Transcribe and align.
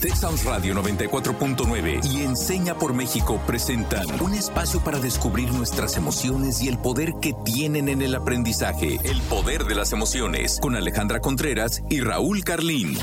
Texas 0.00 0.44
Radio 0.46 0.74
94.9 0.76 2.00
y 2.06 2.22
Enseña 2.22 2.74
por 2.74 2.94
México 2.94 3.38
presentan 3.46 4.06
un 4.22 4.32
espacio 4.32 4.82
para 4.82 4.98
descubrir 4.98 5.52
nuestras 5.52 5.98
emociones 5.98 6.62
y 6.62 6.68
el 6.68 6.78
poder 6.78 7.12
que 7.20 7.34
tienen 7.44 7.90
en 7.90 8.00
el 8.00 8.14
aprendizaje. 8.14 8.96
El 9.04 9.20
poder 9.28 9.64
de 9.64 9.74
las 9.74 9.92
emociones 9.92 10.58
con 10.62 10.74
Alejandra 10.74 11.20
Contreras 11.20 11.82
y 11.90 12.00
Raúl 12.00 12.44
Carlín. 12.44 12.96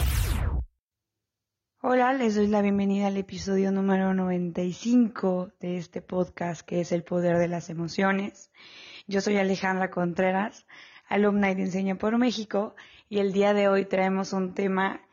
Hola, 1.83 2.13
les 2.13 2.33
doy 2.33 2.47
la 2.47 2.63
bienvenida 2.63 3.07
al 3.07 3.17
episodio 3.17 3.71
número 3.71 4.15
95 4.15 5.51
de 5.59 5.77
este 5.77 6.01
podcast 6.01 6.61
que 6.61 6.81
es 6.81 6.91
El 6.91 7.03
poder 7.03 7.37
de 7.37 7.47
las 7.47 7.69
emociones. 7.69 8.49
Yo 9.05 9.21
soy 9.21 9.37
Alejandra 9.37 9.91
Contreras, 9.91 10.65
alumna 11.07 11.53
de 11.53 11.61
Enseña 11.61 11.93
por 11.93 12.17
México 12.17 12.75
y 13.07 13.19
el 13.19 13.33
día 13.33 13.53
de 13.53 13.67
hoy 13.67 13.85
traemos 13.85 14.33
un 14.33 14.55
tema 14.55 15.06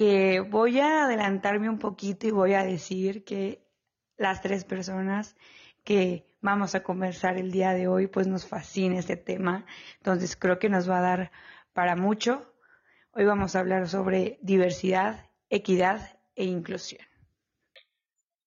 que 0.00 0.40
voy 0.40 0.80
a 0.80 1.04
adelantarme 1.04 1.68
un 1.68 1.78
poquito 1.78 2.26
y 2.26 2.30
voy 2.30 2.54
a 2.54 2.64
decir 2.64 3.22
que 3.22 3.68
las 4.16 4.40
tres 4.40 4.64
personas 4.64 5.36
que 5.84 6.24
vamos 6.40 6.74
a 6.74 6.82
conversar 6.82 7.36
el 7.36 7.52
día 7.52 7.74
de 7.74 7.86
hoy, 7.86 8.06
pues 8.06 8.26
nos 8.26 8.46
fascina 8.46 8.98
este 8.98 9.18
tema. 9.18 9.66
Entonces 9.98 10.36
creo 10.36 10.58
que 10.58 10.70
nos 10.70 10.88
va 10.88 11.00
a 11.00 11.02
dar 11.02 11.32
para 11.74 11.96
mucho. 11.96 12.50
Hoy 13.12 13.26
vamos 13.26 13.54
a 13.54 13.60
hablar 13.60 13.88
sobre 13.88 14.38
diversidad, 14.40 15.28
equidad 15.50 16.18
e 16.34 16.44
inclusión. 16.44 17.04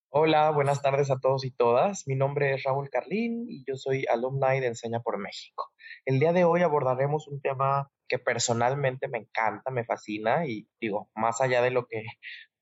Hola, 0.09 0.49
buenas 0.49 0.81
tardes 0.81 1.11
a 1.11 1.19
todos 1.19 1.45
y 1.45 1.51
todas. 1.51 2.07
Mi 2.07 2.15
nombre 2.15 2.55
es 2.55 2.63
Raúl 2.63 2.89
Carlín 2.89 3.45
y 3.47 3.63
yo 3.63 3.75
soy 3.75 4.07
alumni 4.11 4.59
de 4.59 4.69
Enseña 4.69 5.01
por 5.01 5.19
México. 5.19 5.69
El 6.03 6.19
día 6.19 6.33
de 6.33 6.45
hoy 6.45 6.63
abordaremos 6.63 7.27
un 7.27 7.41
tema 7.41 7.91
que 8.13 8.19
personalmente 8.19 9.07
me 9.07 9.17
encanta, 9.17 9.71
me 9.71 9.85
fascina 9.85 10.45
y 10.45 10.67
digo, 10.79 11.09
más 11.15 11.41
allá 11.41 11.63
de 11.63 11.71
lo 11.71 11.87
que 11.87 12.03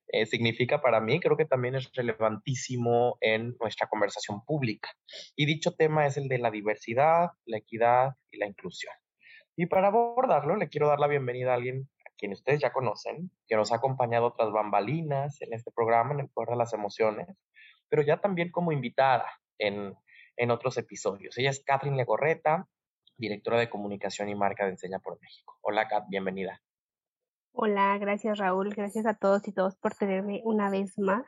eh, 0.08 0.26
significa 0.26 0.82
para 0.82 1.02
mí, 1.02 1.20
creo 1.20 1.36
que 1.36 1.44
también 1.44 1.76
es 1.76 1.92
relevantísimo 1.94 3.18
en 3.20 3.58
nuestra 3.60 3.88
conversación 3.88 4.46
pública. 4.46 4.88
Y 5.36 5.46
dicho 5.46 5.76
tema 5.76 6.08
es 6.08 6.16
el 6.16 6.30
de 6.30 6.38
la 6.38 6.52
diversidad, 6.52 7.32
la 7.44 7.58
equidad 7.58 8.12
y 8.32 8.38
la 8.38 8.48
inclusión. 8.48 8.94
Y 9.58 9.66
para 9.66 9.88
abordarlo, 9.88 10.56
le 10.56 10.70
quiero 10.70 10.88
dar 10.88 11.02
la 11.02 11.08
bienvenida 11.08 11.52
a 11.52 11.56
alguien 11.56 11.90
a 12.08 12.12
quien 12.18 12.32
ustedes 12.32 12.62
ya 12.62 12.72
conocen, 12.72 13.30
que 13.46 13.58
nos 13.58 13.74
ha 13.74 13.76
acompañado 13.76 14.28
otras 14.28 14.54
bambalinas 14.54 15.42
en 15.42 15.52
este 15.52 15.72
programa, 15.76 16.14
en 16.14 16.22
el 16.22 16.30
Poder 16.30 16.52
de 16.52 16.56
las 16.56 16.72
Emociones, 16.72 17.28
pero 17.90 18.04
ya 18.04 18.22
también 18.22 18.52
como 18.52 18.72
invitada 18.72 19.28
en, 19.58 19.98
en 20.38 20.50
otros 20.50 20.78
episodios. 20.78 21.38
Ella 21.38 21.50
es 21.50 21.62
Catherine 21.62 21.98
Legorreta, 21.98 22.70
directora 23.22 23.60
de 23.60 23.70
comunicación 23.70 24.28
y 24.30 24.36
marca 24.36 24.66
de 24.66 24.72
Enseña 24.72 25.00
por 25.00 25.22
México. 25.22 25.58
Hola, 25.62 25.88
Kat, 25.88 26.06
bienvenida. 26.10 26.60
Hola, 27.54 27.98
gracias 28.00 28.40
Raúl, 28.40 28.74
gracias 28.74 29.06
a 29.06 29.14
todos 29.14 29.48
y 29.48 29.54
todos 29.54 29.76
por 29.76 29.94
tenerme 29.94 30.42
una 30.44 30.70
vez 30.70 30.98
más. 30.98 31.26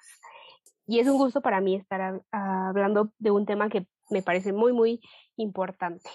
Y 0.87 0.99
es 0.99 1.07
un 1.07 1.17
gusto 1.17 1.41
para 1.41 1.61
mí 1.61 1.75
estar 1.75 2.21
hablando 2.31 3.13
de 3.19 3.31
un 3.31 3.45
tema 3.45 3.69
que 3.69 3.87
me 4.09 4.23
parece 4.23 4.51
muy, 4.51 4.73
muy 4.73 5.01
importante. 5.37 6.09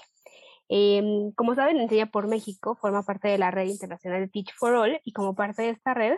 Em, 0.69 1.33
como 1.33 1.55
saben, 1.55 1.81
Enseña 1.81 2.11
por 2.11 2.27
México 2.27 2.75
forma 2.75 3.03
parte 3.03 3.29
de 3.29 3.39
la 3.39 3.51
red 3.51 3.69
internacional 3.69 4.21
de 4.21 4.29
Teach 4.29 4.53
for 4.59 4.75
All 4.75 5.01
y 5.05 5.13
como 5.13 5.35
parte 5.35 5.63
de 5.63 5.71
esta 5.71 5.95
red, 5.95 6.17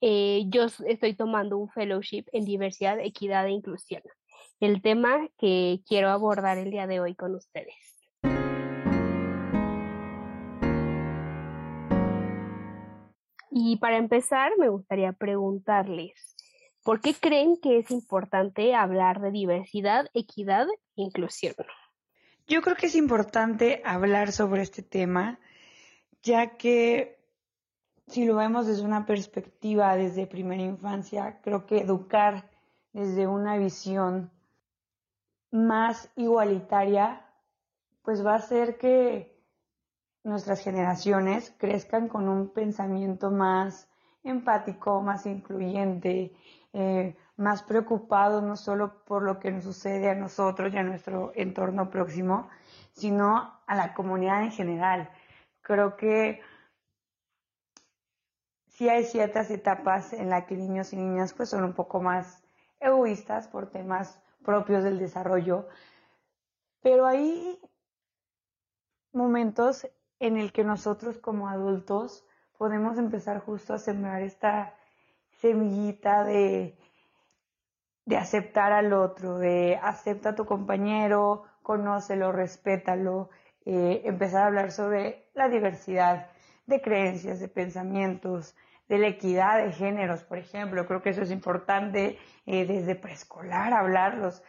eh, 0.00 0.44
yo 0.48 0.66
estoy 0.86 1.14
tomando 1.14 1.58
un 1.58 1.68
fellowship 1.68 2.24
en 2.32 2.44
diversidad, 2.44 2.98
equidad 2.98 3.46
e 3.46 3.50
inclusión. 3.50 4.02
El 4.58 4.80
tema 4.80 5.28
que 5.38 5.80
quiero 5.86 6.08
abordar 6.08 6.58
el 6.58 6.70
día 6.70 6.86
de 6.86 7.00
hoy 7.00 7.14
con 7.14 7.34
ustedes. 7.34 7.74
Y 13.58 13.76
para 13.76 13.96
empezar, 13.96 14.52
me 14.58 14.68
gustaría 14.68 15.12
preguntarles, 15.12 16.36
¿por 16.84 17.00
qué 17.00 17.14
creen 17.14 17.56
que 17.56 17.78
es 17.78 17.90
importante 17.90 18.74
hablar 18.74 19.22
de 19.22 19.30
diversidad, 19.30 20.10
equidad 20.12 20.66
e 20.94 21.00
inclusión? 21.00 21.54
Yo 22.46 22.60
creo 22.60 22.76
que 22.76 22.84
es 22.84 22.94
importante 22.94 23.80
hablar 23.82 24.32
sobre 24.32 24.60
este 24.60 24.82
tema, 24.82 25.40
ya 26.22 26.58
que 26.58 27.18
si 28.08 28.26
lo 28.26 28.36
vemos 28.36 28.66
desde 28.66 28.82
una 28.82 29.06
perspectiva, 29.06 29.96
desde 29.96 30.26
primera 30.26 30.62
infancia, 30.62 31.40
creo 31.42 31.64
que 31.64 31.78
educar 31.78 32.50
desde 32.92 33.26
una 33.26 33.56
visión 33.56 34.30
más 35.50 36.10
igualitaria, 36.14 37.24
pues 38.02 38.22
va 38.22 38.34
a 38.34 38.36
hacer 38.36 38.76
que 38.76 39.35
nuestras 40.26 40.60
generaciones 40.60 41.54
crezcan 41.56 42.08
con 42.08 42.28
un 42.28 42.48
pensamiento 42.48 43.30
más 43.30 43.88
empático, 44.24 45.00
más 45.00 45.24
incluyente, 45.24 46.32
eh, 46.72 47.16
más 47.36 47.62
preocupado 47.62 48.42
no 48.42 48.56
solo 48.56 49.04
por 49.04 49.22
lo 49.22 49.38
que 49.38 49.52
nos 49.52 49.62
sucede 49.62 50.10
a 50.10 50.16
nosotros 50.16 50.74
y 50.74 50.78
a 50.78 50.82
nuestro 50.82 51.30
entorno 51.36 51.90
próximo, 51.90 52.48
sino 52.92 53.60
a 53.66 53.74
la 53.76 53.94
comunidad 53.94 54.42
en 54.42 54.50
general. 54.50 55.10
Creo 55.62 55.96
que 55.96 56.40
sí 58.66 58.88
hay 58.88 59.04
ciertas 59.04 59.48
etapas 59.50 60.12
en 60.12 60.28
las 60.28 60.44
que 60.46 60.56
niños 60.56 60.92
y 60.92 60.96
niñas 60.96 61.34
pues 61.34 61.50
son 61.50 61.62
un 61.62 61.72
poco 61.72 62.00
más 62.02 62.42
egoístas 62.80 63.46
por 63.46 63.70
temas 63.70 64.20
propios 64.44 64.82
del 64.82 64.98
desarrollo, 64.98 65.68
pero 66.82 67.06
hay 67.06 67.60
momentos 69.12 69.86
en 70.20 70.36
el 70.36 70.52
que 70.52 70.64
nosotros 70.64 71.18
como 71.18 71.48
adultos 71.48 72.24
podemos 72.58 72.98
empezar 72.98 73.40
justo 73.40 73.74
a 73.74 73.78
sembrar 73.78 74.22
esta 74.22 74.74
semillita 75.40 76.24
de, 76.24 76.76
de 78.06 78.16
aceptar 78.16 78.72
al 78.72 78.92
otro, 78.92 79.38
de 79.38 79.78
acepta 79.82 80.30
a 80.30 80.34
tu 80.34 80.46
compañero, 80.46 81.44
conócelo, 81.62 82.32
respétalo, 82.32 83.30
eh, 83.64 84.02
empezar 84.04 84.44
a 84.44 84.46
hablar 84.46 84.72
sobre 84.72 85.28
la 85.34 85.48
diversidad 85.48 86.30
de 86.66 86.80
creencias, 86.80 87.40
de 87.40 87.48
pensamientos, 87.48 88.56
de 88.88 88.98
la 88.98 89.08
equidad 89.08 89.64
de 89.64 89.72
géneros, 89.72 90.22
por 90.22 90.38
ejemplo. 90.38 90.86
Creo 90.86 91.02
que 91.02 91.10
eso 91.10 91.22
es 91.22 91.30
importante 91.30 92.18
eh, 92.46 92.66
desde 92.66 92.94
preescolar, 92.94 93.72
hablarlos, 93.72 94.42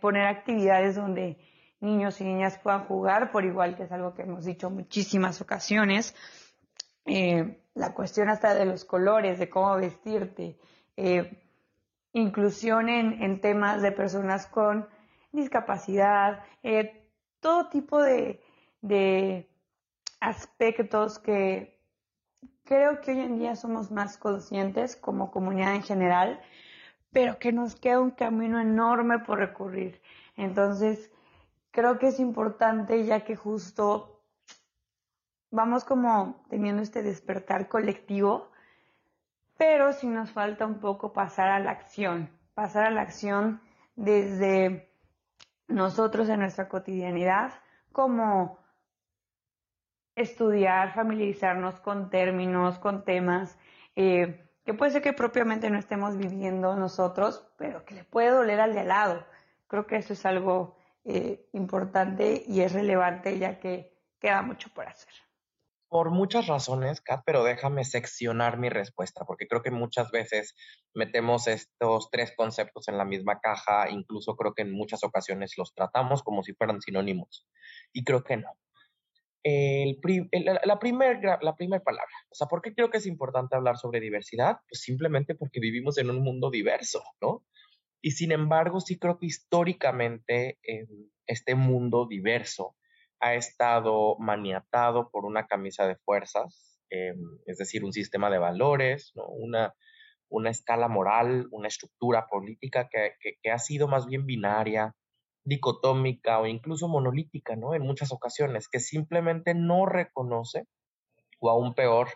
poner 0.00 0.26
actividades 0.26 0.96
donde 0.96 1.38
niños 1.82 2.20
y 2.20 2.24
niñas 2.24 2.58
puedan 2.62 2.84
jugar 2.84 3.30
por 3.30 3.44
igual, 3.44 3.76
que 3.76 3.82
es 3.82 3.92
algo 3.92 4.14
que 4.14 4.22
hemos 4.22 4.44
dicho 4.44 4.70
muchísimas 4.70 5.40
ocasiones. 5.40 6.14
Eh, 7.04 7.60
la 7.74 7.92
cuestión 7.92 8.28
hasta 8.28 8.54
de 8.54 8.64
los 8.64 8.84
colores, 8.84 9.38
de 9.38 9.50
cómo 9.50 9.76
vestirte, 9.76 10.58
eh, 10.96 11.42
inclusión 12.12 12.88
en, 12.88 13.40
temas 13.40 13.82
de 13.82 13.92
personas 13.92 14.46
con 14.46 14.88
discapacidad, 15.32 16.44
eh, 16.62 17.08
todo 17.40 17.68
tipo 17.68 18.00
de, 18.00 18.40
de 18.82 19.48
aspectos 20.20 21.18
que 21.18 21.80
creo 22.64 23.00
que 23.00 23.12
hoy 23.12 23.20
en 23.20 23.38
día 23.38 23.56
somos 23.56 23.90
más 23.90 24.18
conscientes 24.18 24.94
como 24.94 25.32
comunidad 25.32 25.74
en 25.74 25.82
general, 25.82 26.40
pero 27.10 27.38
que 27.38 27.52
nos 27.52 27.74
queda 27.74 28.00
un 28.00 28.12
camino 28.12 28.60
enorme 28.60 29.18
por 29.20 29.38
recurrir. 29.38 30.00
Entonces, 30.36 31.10
creo 31.72 31.98
que 31.98 32.08
es 32.08 32.20
importante 32.20 33.04
ya 33.04 33.24
que 33.24 33.34
justo 33.34 34.20
vamos 35.50 35.84
como 35.84 36.44
teniendo 36.48 36.82
este 36.82 37.02
despertar 37.02 37.68
colectivo, 37.68 38.50
pero 39.56 39.92
sí 39.92 40.06
nos 40.06 40.30
falta 40.30 40.66
un 40.66 40.78
poco 40.78 41.12
pasar 41.12 41.48
a 41.48 41.58
la 41.58 41.70
acción, 41.72 42.30
pasar 42.54 42.84
a 42.84 42.90
la 42.90 43.02
acción 43.02 43.60
desde 43.96 44.90
nosotros 45.66 46.28
en 46.28 46.40
nuestra 46.40 46.68
cotidianidad, 46.68 47.52
como 47.90 48.58
estudiar, 50.14 50.94
familiarizarnos 50.94 51.80
con 51.80 52.10
términos, 52.10 52.78
con 52.78 53.04
temas, 53.04 53.58
eh, 53.96 54.46
que 54.64 54.74
puede 54.74 54.92
ser 54.92 55.02
que 55.02 55.12
propiamente 55.12 55.70
no 55.70 55.78
estemos 55.78 56.16
viviendo 56.16 56.76
nosotros, 56.76 57.46
pero 57.56 57.84
que 57.84 57.94
le 57.94 58.04
puede 58.04 58.30
doler 58.30 58.60
al 58.60 58.74
de 58.74 58.80
al 58.80 58.88
lado. 58.88 59.26
Creo 59.68 59.86
que 59.86 59.96
eso 59.96 60.12
es 60.12 60.24
algo 60.26 60.76
eh, 61.04 61.48
importante 61.52 62.44
y 62.46 62.60
es 62.60 62.72
relevante 62.72 63.38
ya 63.38 63.58
que 63.58 63.98
queda 64.20 64.42
mucho 64.42 64.68
por 64.72 64.86
hacer. 64.86 65.12
Por 65.88 66.10
muchas 66.10 66.46
razones, 66.46 67.02
Kat, 67.02 67.22
pero 67.26 67.44
déjame 67.44 67.84
seccionar 67.84 68.56
mi 68.56 68.70
respuesta, 68.70 69.26
porque 69.26 69.46
creo 69.46 69.62
que 69.62 69.70
muchas 69.70 70.10
veces 70.10 70.54
metemos 70.94 71.48
estos 71.48 72.08
tres 72.10 72.32
conceptos 72.34 72.88
en 72.88 72.96
la 72.96 73.04
misma 73.04 73.40
caja, 73.40 73.90
incluso 73.90 74.34
creo 74.36 74.54
que 74.54 74.62
en 74.62 74.72
muchas 74.72 75.04
ocasiones 75.04 75.52
los 75.58 75.74
tratamos 75.74 76.22
como 76.22 76.42
si 76.42 76.54
fueran 76.54 76.80
sinónimos, 76.80 77.46
y 77.92 78.04
creo 78.04 78.24
que 78.24 78.38
no. 78.38 78.48
El, 79.42 79.98
la 80.64 80.78
primera 80.78 81.38
la 81.42 81.56
primer 81.56 81.82
palabra, 81.82 82.14
o 82.30 82.34
sea, 82.34 82.46
¿por 82.46 82.62
qué 82.62 82.74
creo 82.74 82.88
que 82.88 82.98
es 82.98 83.06
importante 83.06 83.56
hablar 83.56 83.76
sobre 83.76 84.00
diversidad? 84.00 84.60
Pues 84.68 84.80
simplemente 84.80 85.34
porque 85.34 85.60
vivimos 85.60 85.98
en 85.98 86.08
un 86.08 86.22
mundo 86.22 86.48
diverso, 86.48 87.02
¿no? 87.20 87.44
Y 88.02 88.10
sin 88.10 88.32
embargo, 88.32 88.80
sí 88.80 88.98
creo 88.98 89.18
que 89.18 89.26
históricamente 89.26 90.58
este 91.26 91.54
mundo 91.54 92.06
diverso 92.08 92.74
ha 93.20 93.34
estado 93.34 94.16
maniatado 94.18 95.08
por 95.10 95.24
una 95.24 95.46
camisa 95.46 95.86
de 95.86 95.94
fuerzas, 95.94 96.80
em, 96.90 97.38
es 97.46 97.58
decir, 97.58 97.84
un 97.84 97.92
sistema 97.92 98.28
de 98.28 98.38
valores, 98.38 99.12
una, 99.14 99.72
una 100.28 100.50
escala 100.50 100.88
moral, 100.88 101.46
una 101.52 101.68
estructura 101.68 102.26
política 102.28 102.88
que, 102.90 103.14
que, 103.40 103.50
ha 103.52 103.58
sido 103.58 103.86
más 103.86 104.06
bien 104.06 104.26
binaria, 104.26 104.96
dicotómica 105.44 106.40
o 106.40 106.46
incluso 106.46 106.88
monolítica, 106.88 107.54
¿no? 107.54 107.74
En 107.74 107.82
muchas 107.82 108.10
ocasiones, 108.10 108.68
que 108.68 108.80
simplemente 108.80 109.54
no 109.54 109.86
reconoce, 109.86 110.64
o 111.38 111.50
aún 111.50 111.74
peor, 111.74 112.08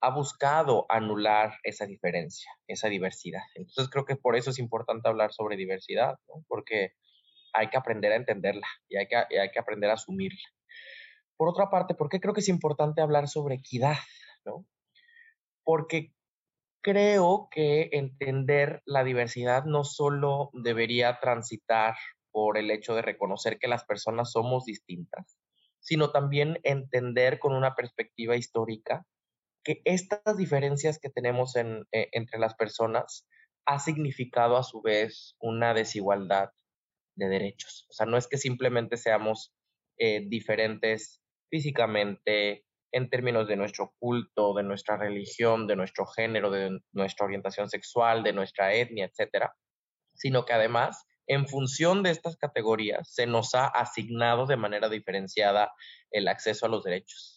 ha 0.00 0.10
buscado 0.10 0.86
anular 0.88 1.54
esa 1.62 1.86
diferencia, 1.86 2.50
esa 2.66 2.88
diversidad. 2.88 3.42
Entonces 3.54 3.88
creo 3.90 4.04
que 4.04 4.16
por 4.16 4.36
eso 4.36 4.50
es 4.50 4.58
importante 4.58 5.08
hablar 5.08 5.32
sobre 5.32 5.56
diversidad, 5.56 6.18
¿no? 6.28 6.44
Porque 6.48 6.92
hay 7.52 7.68
que 7.68 7.78
aprender 7.78 8.12
a 8.12 8.16
entenderla 8.16 8.66
y 8.88 8.96
hay 8.96 9.06
que, 9.08 9.16
hay 9.16 9.50
que 9.50 9.58
aprender 9.58 9.90
a 9.90 9.94
asumirla. 9.94 10.48
Por 11.36 11.48
otra 11.48 11.70
parte, 11.70 11.94
¿por 11.94 12.08
qué 12.08 12.20
creo 12.20 12.34
que 12.34 12.40
es 12.40 12.48
importante 12.48 13.00
hablar 13.00 13.28
sobre 13.28 13.56
equidad? 13.56 13.96
¿no? 14.44 14.66
Porque 15.64 16.12
creo 16.82 17.48
que 17.50 17.88
entender 17.92 18.82
la 18.84 19.04
diversidad 19.04 19.64
no 19.64 19.84
solo 19.84 20.50
debería 20.52 21.18
transitar 21.20 21.96
por 22.30 22.58
el 22.58 22.70
hecho 22.70 22.94
de 22.94 23.02
reconocer 23.02 23.58
que 23.58 23.66
las 23.66 23.84
personas 23.84 24.30
somos 24.30 24.64
distintas, 24.64 25.38
sino 25.80 26.10
también 26.10 26.58
entender 26.62 27.38
con 27.38 27.54
una 27.54 27.74
perspectiva 27.74 28.36
histórica 28.36 29.04
que 29.66 29.82
estas 29.84 30.36
diferencias 30.36 31.00
que 31.00 31.10
tenemos 31.10 31.56
en, 31.56 31.88
eh, 31.90 32.08
entre 32.12 32.38
las 32.38 32.54
personas 32.54 33.26
ha 33.66 33.80
significado 33.80 34.56
a 34.56 34.62
su 34.62 34.80
vez 34.80 35.34
una 35.40 35.74
desigualdad 35.74 36.50
de 37.16 37.28
derechos. 37.28 37.84
O 37.90 37.92
sea, 37.92 38.06
no 38.06 38.16
es 38.16 38.28
que 38.28 38.38
simplemente 38.38 38.96
seamos 38.96 39.52
eh, 39.98 40.22
diferentes 40.28 41.20
físicamente, 41.50 42.64
en 42.92 43.10
términos 43.10 43.48
de 43.48 43.56
nuestro 43.56 43.92
culto, 43.98 44.54
de 44.54 44.62
nuestra 44.62 44.96
religión, 44.96 45.66
de 45.66 45.74
nuestro 45.74 46.06
género, 46.06 46.52
de 46.52 46.78
nuestra 46.92 47.26
orientación 47.26 47.68
sexual, 47.68 48.22
de 48.22 48.32
nuestra 48.32 48.72
etnia, 48.72 49.06
etcétera, 49.06 49.52
sino 50.14 50.44
que 50.44 50.52
además, 50.52 51.04
en 51.26 51.48
función 51.48 52.04
de 52.04 52.10
estas 52.10 52.36
categorías, 52.36 53.12
se 53.12 53.26
nos 53.26 53.56
ha 53.56 53.66
asignado 53.66 54.46
de 54.46 54.56
manera 54.56 54.88
diferenciada 54.88 55.72
el 56.12 56.28
acceso 56.28 56.66
a 56.66 56.68
los 56.68 56.84
derechos. 56.84 57.35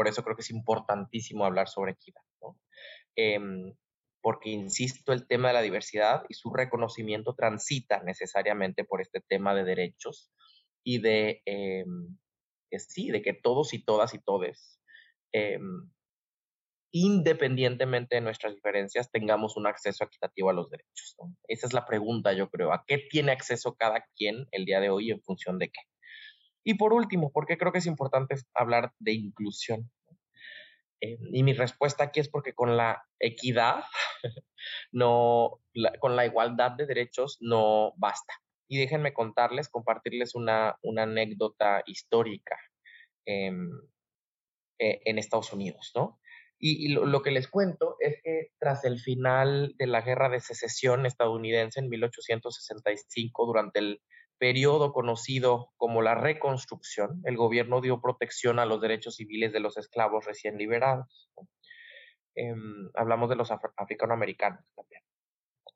Por 0.00 0.08
eso 0.08 0.22
creo 0.22 0.34
que 0.34 0.40
es 0.40 0.50
importantísimo 0.50 1.44
hablar 1.44 1.68
sobre 1.68 1.92
equidad, 1.92 2.22
em, 3.16 3.74
porque, 4.22 4.48
insisto, 4.48 5.12
el 5.12 5.26
tema 5.26 5.48
de 5.48 5.54
la 5.54 5.60
diversidad 5.60 6.22
y 6.30 6.32
su 6.32 6.50
reconocimiento 6.54 7.34
transita 7.34 8.02
necesariamente 8.02 8.84
por 8.84 9.02
este 9.02 9.20
tema 9.20 9.54
de 9.54 9.64
derechos 9.64 10.32
y 10.82 11.02
de, 11.02 11.42
em, 11.44 12.16
sí, 12.78 13.10
de 13.10 13.20
que 13.20 13.34
todos 13.34 13.74
y 13.74 13.84
todas 13.84 14.14
y 14.14 14.20
todes 14.20 14.80
Em, 15.32 15.90
independientemente 16.92 18.14
de 18.14 18.22
nuestras 18.22 18.54
diferencias, 18.54 19.10
tengamos 19.10 19.58
un 19.58 19.66
acceso 19.66 20.04
equitativo 20.04 20.48
a 20.48 20.54
los 20.54 20.70
derechos. 20.70 21.14
Esa 21.46 21.66
es 21.66 21.74
la 21.74 21.84
pregunta, 21.84 22.32
yo 22.32 22.48
creo. 22.48 22.72
¿A 22.72 22.84
qué 22.86 22.96
tiene 22.98 23.32
acceso 23.32 23.74
cada 23.76 24.06
quien 24.16 24.46
el 24.52 24.64
día 24.64 24.80
de 24.80 24.88
hoy 24.88 25.10
en 25.10 25.20
función 25.20 25.58
de 25.58 25.68
qué? 25.68 25.80
Y 26.64 26.74
por 26.74 26.92
último, 26.92 27.30
porque 27.32 27.56
creo 27.56 27.72
que 27.72 27.78
es 27.78 27.86
importante 27.86 28.36
hablar 28.54 28.92
de 28.98 29.12
inclusión. 29.12 29.90
Eh, 31.00 31.18
y 31.32 31.42
mi 31.42 31.54
respuesta 31.54 32.04
aquí 32.04 32.20
es 32.20 32.28
porque 32.28 32.52
con 32.52 32.76
la 32.76 33.02
equidad, 33.18 33.84
no, 34.92 35.60
con 35.98 36.16
la 36.16 36.26
igualdad 36.26 36.72
de 36.72 36.86
derechos 36.86 37.38
no 37.40 37.94
basta. 37.96 38.34
Y 38.68 38.78
déjenme 38.78 39.12
contarles, 39.12 39.68
compartirles 39.68 40.34
una, 40.34 40.76
una 40.82 41.04
anécdota 41.04 41.82
histórica. 41.86 42.56
Eh, 43.26 43.52
eh, 44.82 45.02
en 45.04 45.18
Estados 45.18 45.52
Unidos, 45.52 45.92
¿no? 45.94 46.18
Y, 46.58 46.88
lo, 46.88 47.20
que 47.20 47.30
les 47.30 47.48
cuento 47.48 47.96
es 48.00 48.16
que 48.22 48.52
tras 48.58 48.82
el 48.84 48.98
final 48.98 49.74
de 49.76 49.86
la 49.86 50.00
guerra 50.00 50.30
de 50.30 50.40
secesión 50.40 51.04
estadounidense 51.04 51.80
en 51.80 51.90
1865, 51.90 53.46
durante 53.46 53.78
el 53.78 54.02
periodo 54.40 54.92
conocido 54.92 55.70
como 55.76 56.00
la 56.00 56.14
Reconstrucción, 56.14 57.20
el 57.24 57.36
gobierno 57.36 57.82
dio 57.82 58.00
protección 58.00 58.58
a 58.58 58.64
los 58.64 58.80
derechos 58.80 59.16
civiles 59.16 59.52
de 59.52 59.60
los 59.60 59.76
esclavos 59.76 60.24
recién 60.24 60.56
liberados. 60.56 61.30
Em, 62.34 62.90
hablamos 62.94 63.28
de 63.28 63.36
los 63.36 63.50
africanoamericanos 63.50 64.64
también. 64.74 65.02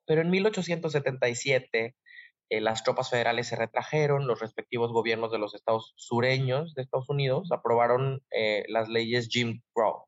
Pero 0.07 0.23
en 0.23 0.31
1877 0.31 1.95
eh, 2.49 2.61
las 2.63 2.85
tropas 2.85 3.11
federales 3.11 3.49
se 3.49 3.57
retrajeron, 3.57 4.27
los 4.27 4.41
respectivos 4.41 4.93
gobiernos 4.93 5.31
de 5.31 5.39
los 5.39 5.55
estados 5.55 5.93
sureños 5.97 6.75
de 6.75 6.83
Estados 6.83 7.11
Unidos 7.11 7.53
aprobaron 7.53 8.23
eh, 8.31 8.65
las 8.69 8.89
leyes 8.89 9.29
Jim 9.31 9.61
Crow. 9.75 10.07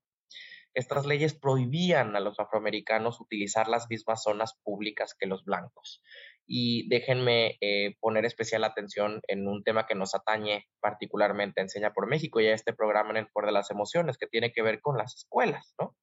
Estas 0.72 1.04
leyes 1.04 1.34
prohibían 1.34 2.16
a 2.16 2.20
los 2.20 2.40
afroamericanos 2.40 3.20
utilizar 3.20 3.68
las 3.68 3.88
mismas 3.90 4.22
zonas 4.22 4.58
públicas 4.62 5.14
que 5.14 5.26
los 5.26 5.44
blancos. 5.44 6.02
Y 6.46 6.88
déjenme 6.88 7.58
eh, 7.60 7.96
poner 8.00 8.24
especial 8.24 8.64
atención 8.64 9.20
en 9.26 9.48
un 9.48 9.64
tema 9.64 9.86
que 9.86 9.94
nos 9.96 10.14
atañe 10.14 10.66
particularmente 10.80 11.60
Enseña 11.60 11.92
por 11.92 12.06
México 12.06 12.40
y 12.40 12.46
a 12.46 12.54
este 12.54 12.72
programa 12.72 13.10
en 13.10 13.16
el 13.16 13.28
Poder 13.28 13.46
de 13.46 13.52
las 13.52 13.70
Emociones, 13.70 14.16
que 14.16 14.26
tiene 14.26 14.52
que 14.52 14.62
ver 14.62 14.80
con 14.80 14.96
las 14.96 15.14
escuelas, 15.16 15.74
¿no? 15.80 15.96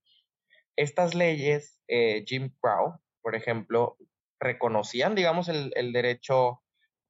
Estas 0.76 1.14
leyes, 1.14 1.80
Jim 2.26 2.52
Crow, 2.60 3.00
por 3.22 3.36
ejemplo, 3.36 3.96
reconocían, 4.44 5.16
digamos, 5.16 5.50
el, 5.50 5.94
derecho 5.94 6.62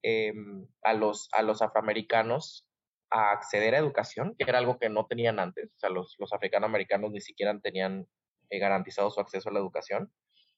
em, 0.03 0.67
a, 0.83 0.93
los, 0.93 1.27
a 1.33 1.41
los 1.41 1.61
afroamericanos 1.61 2.67
a 3.09 3.31
acceder 3.31 3.75
a 3.75 3.79
educación, 3.79 4.35
que 4.37 4.49
era 4.49 4.59
algo 4.59 4.79
que 4.79 4.89
no 4.89 5.05
tenían 5.05 5.39
antes. 5.39 5.69
O 5.75 5.79
sea, 5.79 5.89
los, 5.89 6.15
los 6.17 6.33
africanoamericanos 6.33 7.11
ni 7.11 7.21
siquiera 7.21 7.57
tenían 7.59 8.07
eh, 8.49 8.59
garantizado 8.59 9.11
su 9.11 9.19
acceso 9.19 9.49
a 9.49 9.53
la 9.53 9.59
educación. 9.59 10.11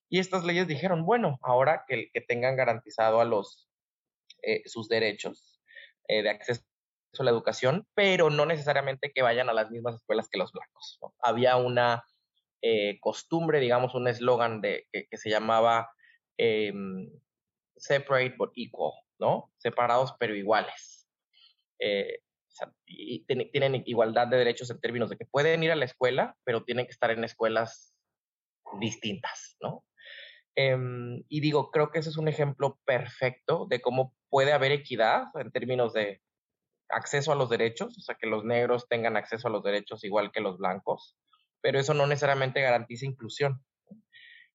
Y 0.10 0.20
estas 0.20 0.44
leyes 0.44 0.68
dijeron, 0.68 1.06
bueno, 1.06 1.40
ahora 1.42 1.86
que, 1.88 2.10
tengan 2.28 2.56
garantizado 2.56 3.20
a 3.22 3.26
los, 3.26 3.68
eh, 4.44 4.62
sus 4.66 4.88
derechos 4.88 5.62
eh, 6.08 6.22
de 6.22 6.30
acceso 6.30 6.64
a 7.18 7.24
la 7.24 7.32
educación, 7.32 7.88
pero 7.94 8.30
no 8.30 8.46
necesariamente 8.46 9.12
que 9.14 9.22
vayan 9.22 9.50
a 9.50 9.54
las 9.54 9.72
mismas 9.72 9.96
escuelas 9.96 10.30
que 10.30 10.38
los 10.38 10.52
blancos. 10.52 11.00
Había 11.20 11.56
una 11.58 12.04
costumbre, 13.00 13.60
digamos, 13.60 13.94
un 13.94 14.08
eslogan 14.08 14.60
que, 14.60 14.88
se 15.12 15.30
llamaba 15.30 15.88
Em, 16.38 17.10
separate 17.78 18.36
but 18.38 18.52
equal, 18.56 18.94
¿no? 19.20 19.52
Separados 19.58 20.14
pero 20.20 20.36
iguales. 20.36 21.08
Eh, 21.80 22.20
y 22.86 23.26
tienen 23.26 23.84
igualdad 23.86 24.28
de 24.28 24.38
derechos 24.38 24.70
en 24.70 24.80
términos 24.80 25.10
de 25.10 25.18
que 25.18 25.26
pueden 25.26 25.62
ir 25.64 25.72
a 25.72 25.76
la 25.76 25.86
escuela, 25.86 26.38
pero 26.46 26.64
tienen 26.64 26.86
que 26.86 26.92
estar 26.92 27.12
en 27.12 27.24
escuelas 27.24 27.94
distintas, 28.80 29.58
¿no? 29.60 29.84
Em, 30.56 31.24
y 31.28 31.42
digo, 31.42 31.70
creo 31.70 31.92
que 31.92 32.00
ese 32.00 32.10
es 32.10 32.18
un 32.18 32.28
ejemplo 32.30 32.80
perfecto 32.86 33.68
de 33.70 33.82
cómo 33.82 34.14
puede 34.30 34.54
haber 34.54 34.72
equidad 34.72 35.26
en 35.36 35.52
términos 35.52 35.94
de 35.94 36.22
acceso 36.90 37.32
a 37.32 37.36
los 37.36 37.50
derechos, 37.50 37.98
o 37.98 38.02
sea, 38.02 38.16
que 38.16 38.28
los 38.28 38.46
negros 38.46 38.88
tengan 38.88 39.18
acceso 39.18 39.48
a 39.48 39.52
los 39.52 39.64
derechos 39.64 40.04
igual 40.04 40.32
que 40.32 40.40
los 40.40 40.58
blancos, 40.58 41.18
pero 41.62 41.80
eso 41.80 41.94
no 41.94 42.08
necesariamente 42.08 42.62
garantiza 42.62 43.06
inclusión. 43.06 43.64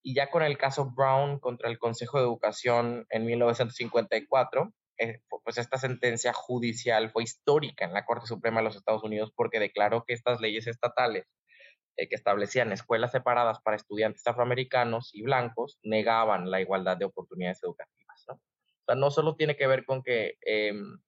Y 0.02 0.14
ya 0.14 0.30
con 0.30 0.42
el 0.42 0.56
caso 0.56 0.90
Brown 0.90 1.38
contra 1.38 1.68
el 1.68 1.78
Consejo 1.78 2.18
de 2.18 2.24
Educación 2.24 3.06
en 3.10 3.26
1954, 3.26 4.72
eh, 4.98 5.20
pues 5.44 5.58
esta 5.58 5.76
sentencia 5.76 6.32
judicial 6.32 7.10
fue 7.10 7.24
histórica 7.24 7.84
en 7.84 7.92
la 7.92 8.06
Corte 8.06 8.26
Suprema 8.26 8.60
de 8.60 8.64
los 8.64 8.76
Estados 8.76 9.02
Unidos 9.02 9.32
porque 9.34 9.58
declaró 9.58 10.04
que 10.04 10.14
estas 10.14 10.40
leyes 10.40 10.66
estatales 10.66 11.26
eh, 11.96 12.08
que 12.08 12.14
establecían 12.14 12.72
escuelas 12.72 13.12
separadas 13.12 13.60
para 13.60 13.76
estudiantes 13.76 14.26
afroamericanos 14.26 15.10
y 15.14 15.22
blancos 15.22 15.78
negaban 15.82 16.50
la 16.50 16.60
igualdad 16.60 16.96
de 16.96 17.04
oportunidades 17.04 17.62
educativas. 17.62 18.24
¿no? 18.28 18.34
O 18.34 18.84
sea, 18.86 18.94
no 18.94 19.10
solo 19.10 19.36
tiene 19.36 19.56
que 19.56 19.66
ver 19.66 19.84
con 19.84 20.02
que 20.02 20.38
em, 20.42 20.98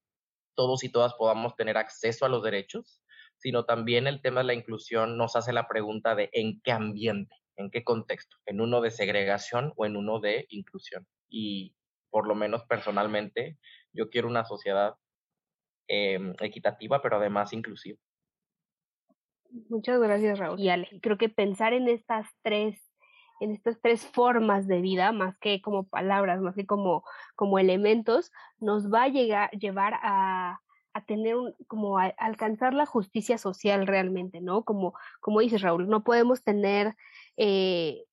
todos 0.55 0.85
y 0.85 0.91
todas 0.91 1.15
podamos 1.15 1.57
tener 1.57 1.79
acceso 1.79 2.25
a 2.25 2.29
los 2.29 2.43
derechos, 2.43 3.03
sino 3.37 3.65
también 3.65 4.07
el 4.07 4.21
tema 4.21 4.41
de 4.41 4.47
la 4.47 4.55
inclusión 4.55 5.17
nos 5.17 5.37
hace 5.37 5.53
la 5.53 5.67
pregunta 5.67 6.15
de 6.15 6.31
en 6.33 6.61
qué 6.63 6.73
ambiente 6.73 7.43
¿En 7.57 7.71
qué 7.71 7.85
contexto? 7.85 8.37
¿En 8.47 8.61
uno 8.61 8.81
de 8.81 8.91
segregación 8.91 9.73
o 9.77 9.85
en 9.87 9.97
uno 9.97 10.21
de 10.21 10.47
inclusión? 10.49 11.07
Y 11.29 11.75
por 12.11 12.27
lo 12.27 12.35
menos 12.35 12.65
personalmente, 12.65 13.59
yo 13.93 14.11
quiero 14.11 14.29
una 14.29 14.45
sociedad 14.45 14.95
em, 15.89 16.35
equitativa, 16.41 17.03
pero 17.03 17.17
además 17.17 17.53
inclusiva. 17.53 17.99
Muchas 19.69 20.01
gracias, 20.01 20.39
Raúl. 20.39 20.61
Y 20.61 21.01
creo 21.01 21.19
que 21.19 21.29
pensar 21.29 21.73
en 21.73 21.89
estas 21.89 22.27
tres 22.43 22.81
en 23.41 23.51
estas 23.51 23.81
tres 23.81 24.07
formas 24.07 24.69
de 24.69 24.81
vida, 24.81 25.11
más 25.11 25.37
que 25.39 25.61
como 25.63 25.83
palabras, 25.89 26.41
más 26.41 26.55
que 26.55 26.65
como, 26.65 27.03
como 27.35 27.59
elementos, 27.59 28.31
nos 28.61 28.93
va 28.93 29.05
a 29.05 29.09
llegar, 29.09 29.51
llevar 29.51 29.95
a, 30.01 30.61
a 30.93 31.05
tener 31.05 31.35
un, 31.35 31.53
como 31.67 31.99
a, 31.99 32.07
alcanzar 32.19 32.73
la 32.73 32.87
justicia 32.87 33.39
social 33.39 33.89
realmente, 33.89 34.41
¿no? 34.41 34.63
Como, 34.63 34.95
como 35.21 35.41
dices, 35.41 35.61
Raúl, 35.61 35.89
no 35.89 36.05
podemos 36.05 36.45
tener 36.45 36.95
eh, 37.37 38.05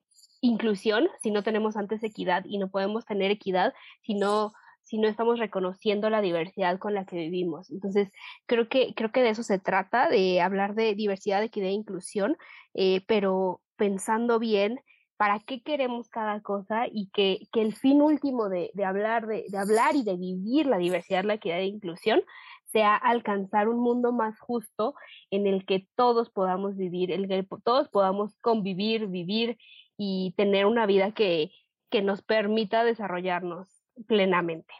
inclusión 0.41 1.07
si 1.21 1.29
no 1.29 1.43
tenemos 1.43 1.77
antes 1.77 2.03
equidad 2.03 2.43
y 2.45 2.57
no 2.57 2.69
podemos 2.69 3.05
tener 3.05 3.29
equidad 3.29 3.73
si 4.01 4.15
no 4.15 4.53
si 4.89 4.97
no 4.97 5.07
estamos 5.07 5.37
reconociendo 5.37 6.09
la 6.09 6.19
diversidad 6.19 6.79
con 6.79 6.95
la 6.95 7.05
que 7.05 7.15
vivimos. 7.15 7.69
Entonces, 7.69 8.11
creo 8.47 8.67
que, 8.69 8.95
creo 8.95 9.11
que 9.11 9.21
de 9.21 9.29
eso 9.29 9.43
se 9.43 9.59
trata, 9.59 10.09
de 10.09 10.41
hablar 10.41 10.73
de 10.73 10.95
diversidad, 10.95 11.43
equidad 11.43 11.67
e 11.67 11.73
inclusión, 11.73 12.37
eh, 12.73 13.01
pero 13.07 13.61
pensando 13.75 14.39
bien 14.39 14.79
para 15.15 15.41
qué 15.41 15.61
queremos 15.61 16.09
cada 16.09 16.41
cosa 16.41 16.87
y 16.91 17.09
que, 17.13 17.47
que 17.51 17.61
el 17.61 17.75
fin 17.75 18.01
último 18.01 18.49
de, 18.49 18.71
de 18.73 18.83
hablar, 18.83 19.27
de, 19.27 19.45
de, 19.49 19.57
hablar 19.59 19.95
y 19.95 20.03
de 20.03 20.17
vivir 20.17 20.65
la 20.65 20.79
diversidad, 20.79 21.23
la 21.23 21.35
equidad 21.35 21.59
e 21.59 21.65
inclusión 21.65 22.23
sea 22.65 22.95
alcanzar 22.95 23.69
un 23.69 23.79
mundo 23.79 24.11
más 24.11 24.39
justo 24.39 24.95
en 25.29 25.45
el 25.45 25.65
que 25.67 25.87
todos 25.95 26.31
podamos 26.31 26.77
vivir, 26.77 27.11
en 27.11 27.25
el 27.25 27.27
que 27.27 27.45
todos 27.63 27.89
podamos 27.89 28.35
convivir, 28.41 29.05
vivir 29.07 29.57
y 29.97 30.33
tener 30.35 30.65
una 30.65 30.87
vida 30.87 31.11
que, 31.11 31.51
que 31.91 32.01
nos 32.01 32.23
permita 32.23 32.83
desarrollarnos 32.83 33.78
plenamente. 34.07 34.73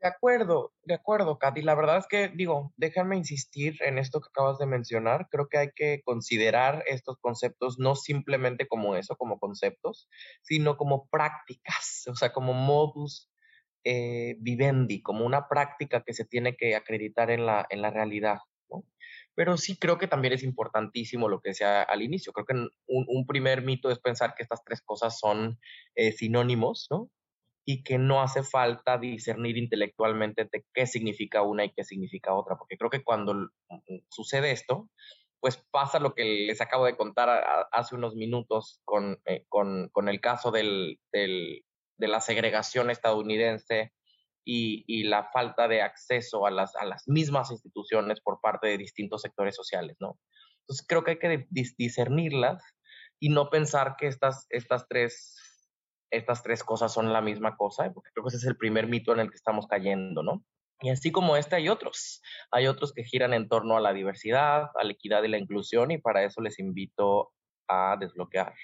De 0.00 0.06
acuerdo, 0.06 0.72
de 0.84 0.94
acuerdo, 0.94 1.38
Katy. 1.38 1.62
La 1.62 1.74
verdad 1.74 1.98
es 1.98 2.06
que, 2.06 2.28
digo, 2.28 2.72
déjame 2.76 3.16
insistir 3.16 3.76
en 3.82 3.98
esto 3.98 4.20
que 4.20 4.28
acabas 4.28 4.58
de 4.58 4.66
mencionar. 4.66 5.28
Creo 5.28 5.48
que 5.48 5.58
hay 5.58 5.70
que 5.74 6.02
considerar 6.04 6.84
estos 6.86 7.18
conceptos 7.18 7.80
no 7.80 7.96
simplemente 7.96 8.68
como 8.68 8.94
eso, 8.94 9.16
como 9.16 9.40
conceptos, 9.40 10.08
sino 10.42 10.76
como 10.76 11.08
prácticas, 11.08 12.04
o 12.12 12.14
sea, 12.14 12.32
como 12.32 12.52
modus 12.52 13.28
eh, 13.82 14.36
vivendi, 14.38 15.02
como 15.02 15.24
una 15.26 15.48
práctica 15.48 16.04
que 16.04 16.14
se 16.14 16.24
tiene 16.24 16.56
que 16.56 16.76
acreditar 16.76 17.30
en 17.32 17.44
la, 17.46 17.66
en 17.68 17.82
la 17.82 17.90
realidad. 17.90 18.38
¿no? 18.70 18.84
Pero 19.34 19.56
sí 19.56 19.76
creo 19.78 19.98
que 19.98 20.06
también 20.06 20.34
es 20.34 20.44
importantísimo 20.44 21.28
lo 21.28 21.40
que 21.40 21.50
decía 21.50 21.82
al 21.82 22.02
inicio. 22.02 22.32
Creo 22.32 22.46
que 22.46 22.54
un, 22.86 23.26
primer 23.26 23.62
mito 23.62 23.90
es 23.90 23.98
pensar 23.98 24.34
que 24.36 24.44
estas 24.44 24.62
tres 24.62 24.80
cosas 24.82 25.18
son 25.18 25.58
eh, 25.96 26.12
sinónimos, 26.12 26.86
¿no? 26.90 27.10
Y 27.70 27.82
que 27.82 27.98
no 27.98 28.22
hace 28.22 28.42
falta 28.42 28.96
discernir 28.96 29.58
intelectualmente 29.58 30.48
de 30.50 30.64
qué 30.72 30.86
significa 30.86 31.42
una 31.42 31.66
y 31.66 31.72
qué 31.74 31.84
significa 31.84 32.32
otra, 32.32 32.56
porque 32.56 32.78
creo 32.78 32.88
que 32.88 33.04
cuando 33.04 33.34
mm, 33.34 33.98
sucede 34.08 34.52
esto, 34.52 34.88
pues 35.38 35.62
pasa 35.70 36.00
lo 36.00 36.14
que 36.14 36.24
les 36.24 36.62
acabo 36.62 36.86
de 36.86 36.96
contar 36.96 37.68
hace 37.70 37.94
unos 37.94 38.14
minutos 38.14 38.80
con, 38.86 39.20
eh, 39.26 39.44
con, 39.50 39.90
con 39.90 40.08
el 40.08 40.18
caso 40.22 40.50
del, 40.50 40.98
del, 41.12 41.62
de 41.98 42.08
la 42.08 42.22
segregación 42.22 42.88
estadounidense 42.88 43.92
y, 44.46 44.82
y, 44.86 45.02
la 45.04 45.24
falta 45.24 45.68
de 45.68 45.82
acceso 45.82 46.46
a 46.46 46.50
las, 46.50 46.74
a 46.74 46.86
las 46.86 47.06
mismas 47.06 47.50
instituciones 47.50 48.22
por 48.22 48.40
parte 48.40 48.66
de 48.66 48.78
distintos 48.78 49.20
sectores 49.20 49.54
sociales, 49.54 49.98
¿no? 50.00 50.18
Entonces 50.60 50.86
creo 50.88 51.04
que 51.04 51.10
hay 51.10 51.18
que 51.18 51.46
discernirlas 51.76 52.62
y 53.20 53.28
no 53.28 53.50
pensar 53.50 53.96
que 53.98 54.06
estas, 54.06 54.46
estas 54.48 54.88
tres 54.88 55.36
estas 56.10 56.42
tres 56.42 56.64
cosas 56.64 56.92
son 56.92 57.12
la 57.12 57.20
misma 57.20 57.56
cosa, 57.56 57.90
porque 57.92 58.10
creo 58.12 58.24
que 58.24 58.28
ese 58.28 58.38
es 58.38 58.46
el 58.46 58.56
primer 58.56 58.86
mito 58.86 59.12
en 59.12 59.20
el 59.20 59.30
que 59.30 59.36
estamos 59.36 59.66
cayendo, 59.66 60.22
¿no? 60.22 60.42
Y 60.80 60.90
así 60.90 61.10
como 61.10 61.36
este 61.36 61.56
hay 61.56 61.68
otros, 61.68 62.22
hay 62.52 62.68
otros 62.68 62.92
que 62.92 63.02
giran 63.02 63.34
en 63.34 63.48
torno 63.48 63.76
a 63.76 63.80
la 63.80 63.92
diversidad, 63.92 64.70
a 64.74 64.84
la 64.84 64.92
equidad 64.92 65.24
y 65.24 65.28
la 65.28 65.38
inclusión, 65.38 65.90
y 65.90 65.98
para 65.98 66.22
eso 66.22 66.40
les 66.40 66.58
invito 66.58 67.32
a 67.68 67.96
desbloquear 67.98 68.54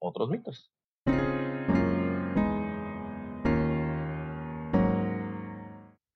otros 0.00 0.30
mitos. 0.30 0.72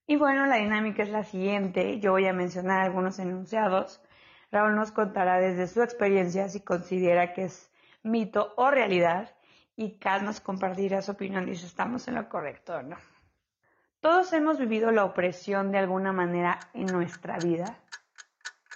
Y 0.07 0.17
bueno, 0.17 0.47
la 0.47 0.57
dinámica 0.57 1.03
es 1.03 1.11
la 1.11 1.25
siguiente. 1.25 1.99
Yo 1.99 2.13
voy 2.13 2.27
a 2.27 2.33
mencionar 2.33 2.81
algunos 2.81 3.19
enunciados. 3.19 4.03
Raúl 4.53 4.77
nos 4.77 4.93
contará 4.93 5.41
desde 5.41 5.67
su 5.67 5.83
experiencia 5.83 6.49
si 6.49 6.61
considera 6.61 7.33
que 7.33 7.45
es 7.45 7.71
mito 8.03 8.55
o 8.57 8.71
realidad 8.71 9.35
y 9.77 9.99
Kat 9.99 10.23
nos 10.23 10.41
compartirá 10.41 11.03
su 11.03 11.13
opinión 11.13 11.49
y 11.49 11.57
si 11.57 11.67
estamos 11.67 12.07
en 12.09 12.15
lo 12.15 12.29
correcto 12.29 12.77
o 12.77 12.83
no. 12.83 12.97
Todos 14.01 14.33
hemos 14.33 14.59
vivido 14.59 14.93
la 14.93 15.05
opresión 15.05 15.73
de 15.73 15.79
alguna 15.79 16.13
manera 16.13 16.61
en 16.75 16.87
nuestra 16.87 17.39
vida. 17.39 17.81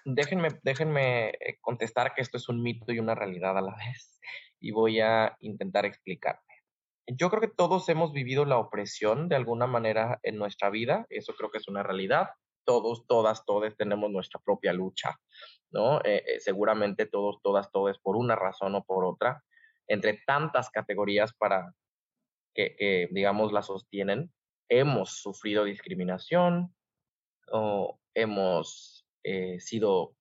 Déjenme, 0.05 0.49
déjenme 0.63 1.29
eh, 1.29 1.59
contestar 1.61 2.15
que 2.15 2.23
esto 2.23 2.39
es 2.39 2.49
un 2.49 2.63
mito 2.63 2.93
y 2.93 2.99
una 2.99 3.15
realidad 3.15 3.57
a 3.59 3.61
la 3.61 3.75
vez 3.77 4.19
y 4.59 4.71
voy 4.71 5.01
a 5.01 5.37
intentar 5.41 5.85
explicarme. 5.85 6.43
Yo 7.07 7.31
creo 7.31 7.41
que 7.41 7.49
todos 7.49 7.89
hemos 7.89 8.13
vivido 8.13 8.45
la 8.45 8.59
opresión 8.59 9.29
de 9.29 9.37
alguna 9.37 9.67
manera 9.67 10.19
en 10.23 10.37
nuestra 10.37 10.71
vida, 10.71 11.07
eso 11.11 11.35
creo 11.35 11.51
que 11.51 11.59
es 11.59 11.69
una 11.69 11.83
realidad. 11.83 12.31
Todos, 12.65 13.07
todas, 13.07 13.47
todos 13.47 13.75
tenemos 13.77 14.11
nuestra 14.11 14.41
propia 14.41 14.75
lucha, 14.75 15.19
¿no? 15.71 16.01
Eh, 16.01 16.23
eh, 16.27 16.41
seguramente 16.41 17.07
todos, 17.07 17.41
todas, 17.43 17.71
todos 17.71 17.99
por 17.99 18.17
una 18.17 18.37
razón 18.37 18.75
o 18.75 18.85
por 18.85 19.07
otra 19.07 19.43
entre 19.89 20.23
tantas 20.27 20.71
categorías 20.71 21.33
para 21.35 21.75
que, 22.55 23.09
digamos, 23.11 23.53
la 23.53 23.63
sostienen, 23.63 24.33
hemos 24.69 25.21
sufrido 25.21 25.65
discriminación 25.65 26.75
o 27.51 28.01
hemos 28.15 29.07
eh, 29.23 29.61
sido 29.61 30.17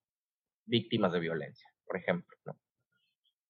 víctimas 0.65 1.11
de 1.11 1.19
violencia, 1.19 1.69
por 1.85 1.97
ejemplo. 1.97 2.37
¿no? 2.45 2.57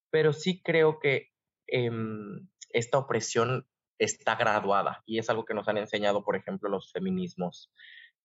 Pero 0.10 0.34
sí 0.34 0.62
creo 0.62 1.00
que 1.00 1.32
em, 1.68 2.48
esta 2.70 2.98
opresión 2.98 3.68
está 4.00 4.36
graduada 4.36 5.04
y 5.06 5.20
es 5.20 5.30
algo 5.30 5.46
que 5.46 5.54
nos 5.54 5.68
han 5.68 5.78
enseñado, 5.78 6.24
por 6.24 6.36
ejemplo, 6.36 6.70
los 6.70 6.92
feminismos 6.92 7.72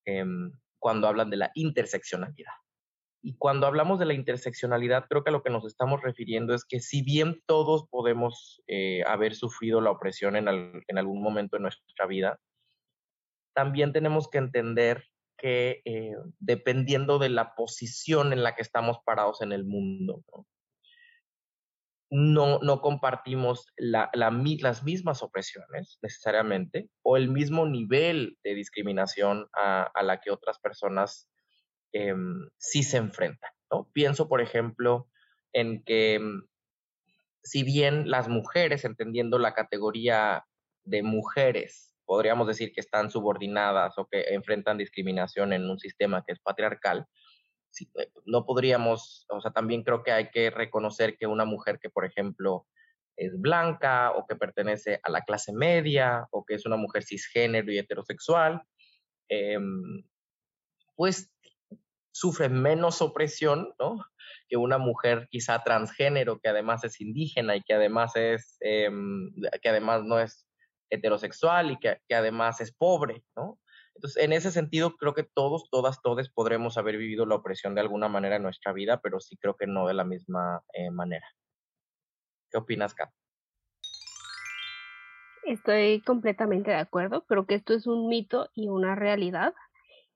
em, 0.04 0.52
cuando 0.78 1.08
hablan 1.08 1.30
de 1.30 1.38
la 1.38 1.50
interseccionalidad. 1.54 2.52
Y 3.24 3.36
cuando 3.36 3.68
hablamos 3.68 4.00
de 4.00 4.04
la 4.04 4.14
interseccionalidad, 4.14 5.06
creo 5.08 5.22
que 5.22 5.30
a 5.30 5.32
lo 5.32 5.44
que 5.44 5.50
nos 5.50 5.64
estamos 5.64 6.02
refiriendo 6.02 6.54
es 6.54 6.64
que 6.64 6.80
si 6.80 7.02
bien 7.02 7.40
todos 7.46 7.86
podemos 7.88 8.60
eh, 8.66 9.04
haber 9.06 9.36
sufrido 9.36 9.80
la 9.80 9.92
opresión 9.92 10.34
en, 10.34 10.48
algún 10.48 11.22
momento 11.22 11.56
de 11.56 11.62
nuestra 11.62 12.06
vida, 12.06 12.40
también 13.54 13.92
tenemos 13.92 14.28
que 14.28 14.38
entender 14.38 15.04
que 15.38 15.82
eh, 15.84 16.16
dependiendo 16.40 17.20
de 17.20 17.28
la 17.28 17.54
posición 17.54 18.32
en 18.32 18.42
la 18.42 18.56
que 18.56 18.62
estamos 18.62 18.98
parados 19.04 19.40
en 19.40 19.52
el 19.52 19.64
mundo, 19.64 20.24
no, 22.10 22.58
no, 22.58 22.80
compartimos 22.80 23.72
la, 23.76 24.10
las 24.12 24.82
mismas 24.82 25.22
opresiones 25.22 25.98
necesariamente 26.02 26.90
o 27.02 27.16
el 27.16 27.28
mismo 27.28 27.66
nivel 27.66 28.36
de 28.42 28.54
discriminación 28.54 29.48
a 29.54 30.02
la 30.02 30.20
que 30.20 30.30
otras 30.30 30.58
personas 30.58 31.30
eh, 31.92 32.14
sí 32.58 32.82
se 32.82 32.98
enfrentan. 32.98 33.50
¿no? 33.70 33.88
Pienso, 33.92 34.28
por 34.28 34.40
ejemplo, 34.40 35.08
en 35.52 35.82
que 35.84 36.14
em, 36.14 36.42
si 37.42 37.62
bien 37.62 38.10
las 38.10 38.28
mujeres, 38.28 38.84
entendiendo 38.84 39.38
la 39.38 39.54
categoría 39.54 40.44
de 40.84 41.02
mujeres, 41.02 41.94
podríamos 42.04 42.46
decir 42.46 42.72
que 42.72 42.80
están 42.80 43.10
subordinadas 43.10 43.98
o 43.98 44.06
que 44.06 44.34
enfrentan 44.34 44.78
discriminación 44.78 45.52
en 45.52 45.68
un 45.68 45.78
sistema 45.78 46.24
que 46.26 46.32
es 46.32 46.40
patriarcal, 46.40 47.06
eh, 47.80 48.10
no 48.26 48.44
podríamos, 48.44 49.26
o 49.28 49.40
sea, 49.40 49.50
también 49.50 49.82
creo 49.82 50.02
que 50.02 50.12
hay 50.12 50.30
que 50.30 50.50
reconocer 50.50 51.16
que 51.16 51.26
una 51.26 51.44
mujer 51.44 51.78
que, 51.80 51.90
por 51.90 52.04
ejemplo, 52.04 52.66
es 53.16 53.38
blanca 53.38 54.12
o 54.12 54.26
que 54.26 54.36
pertenece 54.36 55.00
a 55.02 55.10
la 55.10 55.22
clase 55.22 55.52
media 55.52 56.26
o 56.30 56.44
que 56.44 56.54
es 56.54 56.66
una 56.66 56.76
mujer 56.76 57.04
cisgénero 57.04 57.70
y 57.72 57.78
heterosexual, 57.78 58.62
em, 59.28 60.04
pues 60.96 61.31
sufre 62.12 62.48
menos 62.48 63.02
opresión, 63.02 63.74
¿no? 63.78 64.04
Que 64.48 64.56
una 64.56 64.78
mujer 64.78 65.28
quizá 65.30 65.62
transgénero, 65.62 66.38
que 66.38 66.48
además 66.48 66.84
es 66.84 67.00
indígena 67.00 67.56
y 67.56 67.62
que 67.62 67.74
además 67.74 68.14
es, 68.16 68.56
em, 68.60 69.32
que 69.60 69.68
además 69.68 70.04
no 70.04 70.20
es 70.20 70.46
heterosexual 70.90 71.72
y 71.72 71.78
que, 71.78 71.98
que, 72.06 72.14
además 72.14 72.60
es 72.60 72.72
pobre, 72.72 73.24
¿no? 73.34 73.58
Entonces, 73.94 74.22
en 74.22 74.32
ese 74.32 74.50
sentido, 74.50 74.96
creo 74.96 75.14
que 75.14 75.22
todos, 75.22 75.68
todas, 75.70 76.00
todos 76.02 76.30
podremos 76.30 76.78
haber 76.78 76.96
vivido 76.96 77.26
la 77.26 77.36
opresión 77.36 77.74
de 77.74 77.80
alguna 77.80 78.08
manera 78.08 78.36
en 78.36 78.42
nuestra 78.42 78.72
vida, 78.72 79.00
pero 79.02 79.20
sí 79.20 79.36
creo 79.36 79.56
que 79.56 79.66
no 79.66 79.86
de 79.86 79.94
la 79.94 80.04
misma 80.04 80.62
eh, 80.72 80.90
manera. 80.90 81.26
¿Qué 82.50 82.58
opinas, 82.58 82.94
Kat? 82.94 83.10
Estoy 85.44 86.00
completamente 86.02 86.70
de 86.70 86.76
acuerdo. 86.76 87.24
Creo 87.26 87.46
que 87.46 87.54
esto 87.54 87.74
es 87.74 87.86
un 87.86 88.08
mito 88.08 88.48
y 88.54 88.68
una 88.68 88.94
realidad. 88.94 89.54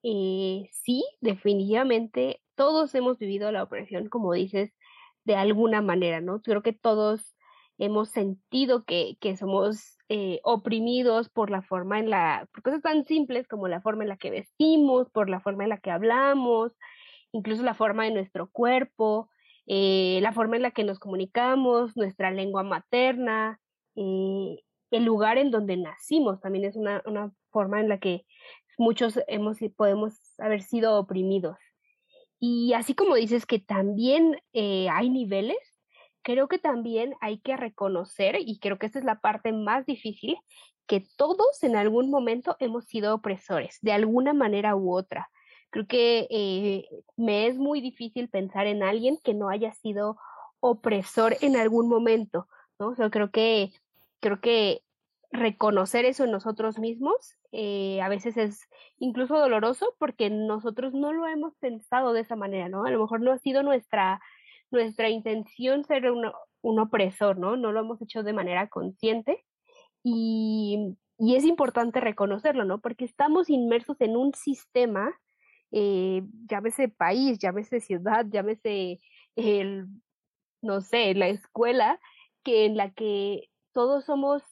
Eh, 0.09 0.71
sí, 0.73 1.05
definitivamente 1.21 2.41
todos 2.55 2.95
hemos 2.95 3.19
vivido 3.19 3.51
la 3.51 3.65
opresión, 3.65 4.09
como 4.09 4.33
dices, 4.35 4.73
de 5.25 5.35
alguna 5.35 5.83
manera, 5.83 6.21
¿no? 6.21 6.41
Creo 6.43 6.63
que 6.63 6.73
todos 6.73 7.35
hemos 7.79 8.11
sentido 8.11 8.85
que, 8.85 9.17
que 9.21 9.37
somos 9.37 9.99
eh, 10.09 10.39
oprimidos 10.45 11.29
por 11.29 11.51
la 11.51 11.63
forma 11.63 11.99
en 11.99 12.11
la, 12.11 12.49
cosas 12.63 12.83
tan 12.83 13.05
simples 13.05 13.49
como 13.49 13.67
la 13.67 13.81
forma 13.81 14.05
en 14.05 14.11
la 14.11 14.17
que 14.17 14.31
vestimos, 14.31 15.11
por 15.11 15.29
la 15.29 15.41
forma 15.41 15.65
en 15.65 15.71
la 15.71 15.79
que 15.79 15.91
hablamos, 15.91 16.73
incluso 17.33 17.65
la 17.65 17.75
forma 17.75 18.05
de 18.05 18.13
nuestro 18.13 18.49
cuerpo, 18.49 19.29
eh, 19.67 20.21
la 20.23 20.33
forma 20.33 20.55
en 20.55 20.63
la 20.63 20.71
que 20.71 20.85
nos 20.85 21.01
comunicamos, 21.01 21.97
nuestra 21.97 22.31
lengua 22.31 22.63
materna, 22.63 23.59
eh, 23.97 24.63
el 24.93 25.05
lugar 25.05 25.37
en 25.39 25.51
donde 25.51 25.77
nacimos 25.77 26.41
también 26.41 26.65
es 26.65 26.77
una, 26.77 27.03
una 27.07 27.33
forma 27.51 27.81
en 27.81 27.89
la 27.89 27.99
que 27.99 28.25
muchos 28.77 29.21
hemos, 29.29 29.59
podemos 29.77 30.21
haber 30.39 30.63
sido 30.63 30.99
oprimidos. 30.99 31.57
Y 32.39 32.75
así 32.75 32.95
como 32.95 33.15
dices 33.15 33.47
que 33.47 33.59
también 33.59 34.41
eh, 34.53 34.89
hay 34.91 35.09
niveles, 35.11 35.59
creo 36.23 36.49
que 36.49 36.59
también 36.59 37.15
hay 37.21 37.39
que 37.39 37.57
reconocer, 37.57 38.37
y 38.41 38.59
creo 38.59 38.79
que 38.79 38.87
esta 38.87 38.99
es 38.99 39.05
la 39.05 39.21
parte 39.21 39.53
más 39.53 39.87
difícil, 39.87 40.37
que 40.87 41.05
todos 41.17 41.63
en 41.63 41.77
algún 41.77 42.11
momento 42.11 42.57
hemos 42.61 42.85
sido 42.85 43.15
opresores, 43.15 43.79
de 43.81 43.93
alguna 43.93 44.35
manera 44.35 44.77
u 44.77 44.95
otra. 44.95 45.29
Creo 45.71 45.87
que 45.87 46.27
eh, 46.31 46.89
me 47.17 47.49
es 47.49 47.59
muy 47.59 47.81
difícil 47.81 48.29
pensar 48.29 48.67
en 48.67 48.83
alguien 48.83 49.19
que 49.23 49.35
no 49.35 49.49
haya 49.49 49.73
sido 49.73 50.17
opresor 50.61 51.37
en 51.41 51.57
algún 51.57 51.89
momento, 51.89 52.49
¿no? 52.79 52.95
O 52.99 53.11
creo 53.11 53.31
que, 53.31 53.73
creo 54.21 54.41
que 54.41 54.83
reconocer 55.33 56.05
eso 56.05 56.25
en 56.25 56.31
nosotros 56.31 56.79
mismos 56.79 57.37
eh, 57.53 58.01
a 58.01 58.09
veces 58.09 58.37
es 58.37 58.69
incluso 58.99 59.39
doloroso 59.39 59.95
porque 59.99 60.31
nosotros 60.31 60.95
no 60.95 61.13
lo 61.13 61.27
hemos 61.27 61.55
pensado 61.57 62.13
de 62.13 62.21
esa 62.21 62.37
manera, 62.37 62.69
¿no? 62.69 62.85
A 62.85 62.91
lo 62.91 63.01
mejor 63.01 63.21
no 63.21 63.33
ha 63.33 63.39
sido 63.39 63.63
nuestra, 63.63 64.21
nuestra 64.71 65.09
intención 65.09 65.85
ser 65.85 66.11
un, 66.11 66.31
un 66.63 66.79
opresor, 66.81 67.39
¿no? 67.39 67.57
No 67.57 67.73
lo 67.73 67.81
hemos 67.81 68.01
hecho 68.03 68.23
de 68.23 68.33
manera 68.33 68.69
consciente 68.69 69.45
y, 70.03 70.97
y, 71.19 71.37
es 71.37 71.45
importante 71.45 72.01
reconocerlo, 72.01 72.65
¿no? 72.65 72.81
Porque 72.81 73.05
estamos 73.05 73.51
inmersos 73.51 74.01
en 74.01 74.17
un 74.17 74.35
sistema, 74.35 75.13
eh, 75.73 76.23
llámese 76.49 76.89
país, 76.89 77.39
llámese 77.39 77.81
ciudad, 77.81 78.27
llámese 78.29 79.01
el, 79.35 79.87
no 80.63 80.81
sé, 80.81 81.15
la 81.15 81.29
escuela, 81.29 82.01
que 82.45 82.67
en 82.67 82.77
la 82.77 82.93
que 82.93 83.49
todos 83.73 84.05
somos 84.05 84.43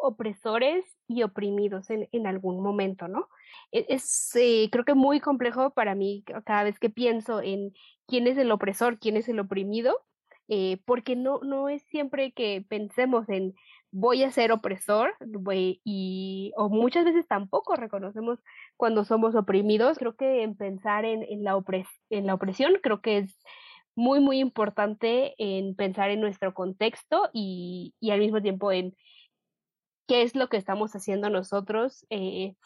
opresores 0.00 0.84
y 1.06 1.22
oprimidos 1.22 1.90
en, 1.90 2.08
en 2.12 2.26
algún 2.26 2.62
momento, 2.62 3.08
¿no? 3.08 3.28
E, 3.72 3.86
es, 3.88 4.34
eh, 4.36 4.68
creo 4.70 4.84
que 4.84 4.94
muy 4.94 5.20
complejo 5.20 5.70
para 5.70 5.94
mí 5.94 6.24
cada 6.44 6.64
vez 6.64 6.78
que 6.78 6.90
pienso 6.90 7.40
en 7.40 7.72
quién 8.06 8.26
es 8.26 8.38
el 8.38 8.50
opresor, 8.50 8.98
quién 8.98 9.16
es 9.16 9.28
el 9.28 9.40
oprimido, 9.40 9.96
eh, 10.48 10.80
porque 10.84 11.16
no, 11.16 11.40
no 11.42 11.68
es 11.68 11.82
siempre 11.84 12.32
que 12.32 12.64
pensemos 12.68 13.28
en 13.28 13.54
voy 13.92 14.22
a 14.22 14.30
ser 14.30 14.52
opresor 14.52 15.14
y 15.84 16.52
o 16.56 16.68
muchas 16.68 17.04
veces 17.04 17.26
tampoco 17.26 17.74
reconocemos 17.76 18.38
cuando 18.76 19.04
somos 19.04 19.34
oprimidos. 19.34 19.98
Creo 19.98 20.16
que 20.16 20.42
en 20.42 20.56
pensar 20.56 21.04
en, 21.04 21.22
en, 21.24 21.44
la, 21.44 21.56
opres 21.56 21.88
en 22.08 22.26
la 22.26 22.34
opresión 22.34 22.74
creo 22.82 23.00
que 23.00 23.18
es 23.18 23.38
muy, 23.94 24.20
muy 24.20 24.38
importante 24.38 25.34
en 25.38 25.74
pensar 25.74 26.10
en 26.10 26.20
nuestro 26.20 26.54
contexto 26.54 27.28
y, 27.32 27.94
y 28.00 28.10
al 28.10 28.20
mismo 28.20 28.40
tiempo 28.40 28.72
en 28.72 28.96
qué 30.10 30.22
es 30.22 30.34
lo 30.34 30.48
que 30.48 30.56
estamos 30.56 30.96
haciendo 30.96 31.30
nosotros 31.30 32.04
eh, 32.10 32.56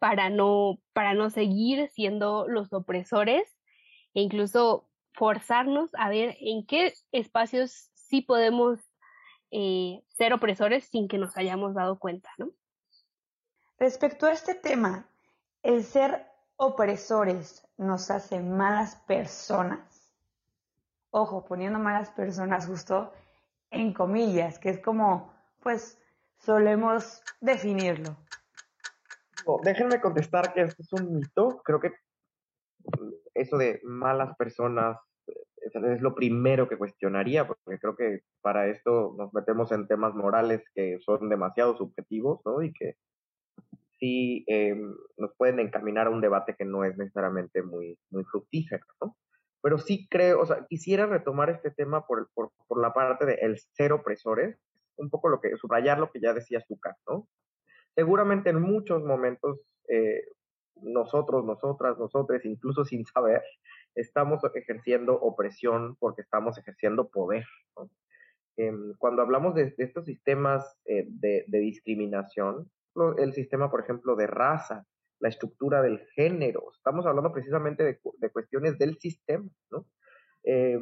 para, 0.00 0.28
no, 0.28 0.80
para 0.92 1.14
no 1.14 1.30
seguir 1.30 1.88
siendo 1.90 2.48
los 2.48 2.72
opresores 2.72 3.48
e 4.12 4.22
incluso 4.22 4.90
forzarnos 5.12 5.94
a 5.94 6.08
ver 6.08 6.36
en 6.40 6.66
qué 6.66 6.94
espacios 7.12 7.92
sí 7.94 8.22
podemos 8.22 8.80
eh, 9.52 10.02
ser 10.08 10.32
opresores 10.32 10.82
sin 10.86 11.06
que 11.06 11.16
nos 11.16 11.36
hayamos 11.36 11.74
dado 11.74 12.00
cuenta, 12.00 12.28
¿no? 12.38 12.50
Respecto 13.78 14.26
a 14.26 14.32
este 14.32 14.56
tema, 14.56 15.08
el 15.62 15.84
ser 15.84 16.26
opresores 16.56 17.64
nos 17.76 18.10
hace 18.10 18.40
malas 18.40 18.96
personas. 19.06 20.12
Ojo, 21.12 21.44
poniendo 21.44 21.78
malas 21.78 22.10
personas 22.10 22.66
justo 22.66 23.12
en 23.70 23.94
comillas, 23.94 24.58
que 24.58 24.70
es 24.70 24.80
como, 24.80 25.32
pues, 25.62 25.98
solemos 26.38 27.22
definirlo? 27.40 28.16
déjenme 29.62 30.00
contestar 30.00 30.52
que 30.52 30.62
esto 30.62 30.82
es 30.82 30.92
un 30.92 31.14
mito. 31.14 31.62
Creo 31.64 31.80
que 31.80 31.92
eso 33.34 33.56
de 33.56 33.80
malas 33.82 34.36
personas 34.36 34.98
es 35.60 36.00
lo 36.00 36.14
primero 36.14 36.68
que 36.68 36.76
cuestionaría, 36.76 37.46
porque 37.46 37.78
creo 37.78 37.96
que 37.96 38.20
para 38.40 38.68
esto 38.68 39.14
nos 39.16 39.32
metemos 39.34 39.72
en 39.72 39.86
temas 39.86 40.14
morales 40.14 40.62
que 40.74 40.98
son 41.00 41.28
demasiado 41.28 41.76
subjetivos, 41.76 42.40
¿no? 42.44 42.62
Y 42.62 42.72
que 42.72 42.96
sí 43.98 44.44
eh, 44.48 44.76
nos 45.16 45.34
pueden 45.36 45.58
encaminar 45.58 46.06
a 46.06 46.10
un 46.10 46.20
debate 46.20 46.54
que 46.56 46.64
no 46.64 46.84
es 46.84 46.96
necesariamente 46.96 47.62
muy, 47.62 47.98
muy 48.10 48.24
fructífero, 48.24 48.84
¿no? 49.00 49.16
Pero 49.60 49.78
sí 49.78 50.06
creo, 50.08 50.40
o 50.40 50.46
sea, 50.46 50.66
quisiera 50.68 51.06
retomar 51.06 51.50
este 51.50 51.70
tema 51.70 52.06
por, 52.06 52.30
por, 52.32 52.52
por 52.68 52.80
la 52.80 52.92
parte 52.92 53.26
de 53.26 53.34
el 53.34 53.58
ser 53.58 53.92
opresores, 53.92 54.56
un 54.98 55.10
poco 55.10 55.28
lo 55.28 55.40
que, 55.40 55.56
subrayar 55.56 55.98
lo 55.98 56.10
que 56.10 56.20
ya 56.20 56.32
decía 56.32 56.60
Zucca, 56.66 56.96
¿no? 57.08 57.28
Seguramente 57.94 58.50
en 58.50 58.60
muchos 58.60 59.02
momentos 59.02 59.60
eh, 59.88 60.22
nosotros, 60.82 61.44
nosotras, 61.44 61.98
nosotros, 61.98 62.44
incluso 62.44 62.84
sin 62.84 63.04
saber, 63.06 63.42
estamos 63.94 64.40
ejerciendo 64.54 65.14
opresión 65.14 65.96
porque 65.96 66.22
estamos 66.22 66.58
ejerciendo 66.58 67.08
poder. 67.08 67.44
¿no? 67.76 67.90
Em, 68.56 68.94
cuando 68.98 69.22
hablamos 69.22 69.54
de, 69.54 69.74
estos 69.78 70.04
sistemas 70.04 70.76
eh, 70.84 71.06
de, 71.08 71.44
discriminación, 71.48 72.70
el 73.16 73.32
sistema, 73.32 73.70
por 73.70 73.80
ejemplo, 73.80 74.16
de 74.16 74.26
raza, 74.26 74.84
la 75.20 75.28
estructura 75.28 75.82
del 75.82 76.00
género, 76.14 76.70
estamos 76.76 77.06
hablando 77.06 77.32
precisamente 77.32 77.84
de, 77.84 78.00
de 78.18 78.30
cuestiones 78.30 78.78
del 78.78 78.98
sistema, 78.98 79.48
¿no? 79.70 79.86
Eh, 80.44 80.78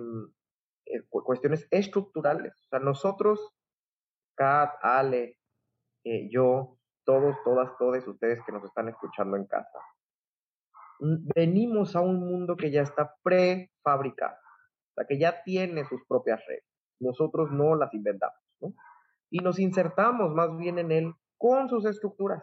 cuestiones 1.11 1.67
estructurales. 1.71 2.53
O 2.53 2.69
sea, 2.69 2.79
nosotros 2.79 3.53
Kat, 4.37 4.75
Ale, 4.83 5.39
eh, 6.05 6.29
yo, 6.31 6.79
todos, 7.05 7.37
todas, 7.45 7.77
todos 7.79 8.07
ustedes 8.07 8.41
que 8.45 8.53
nos 8.53 8.63
están 8.65 8.89
escuchando 8.89 9.37
en 9.37 9.47
casa. 9.47 9.79
Venimos 11.35 11.97
a 11.97 12.01
un 12.01 12.21
mundo 12.21 12.57
que 12.57 12.71
ya 12.71 12.83
está 12.83 13.17
prefabricado, 13.23 14.37
o 14.37 14.95
sea, 14.95 15.07
que 15.07 15.19
ya 15.19 15.43
tiene 15.43 15.85
sus 15.85 16.05
propias 16.07 16.41
reglas. 16.47 16.71
Nosotros 17.01 17.51
no 17.51 17.75
las 17.75 17.93
inventamos, 17.93 18.39
¿no? 18.61 18.75
Y 19.31 19.41
nos 19.41 19.59
insertamos 19.59 20.33
más 20.33 20.57
bien 20.57 20.79
en 20.79 20.93
él 20.93 21.13
con 21.37 21.69
sus 21.69 21.85
estructuras. 21.85 22.43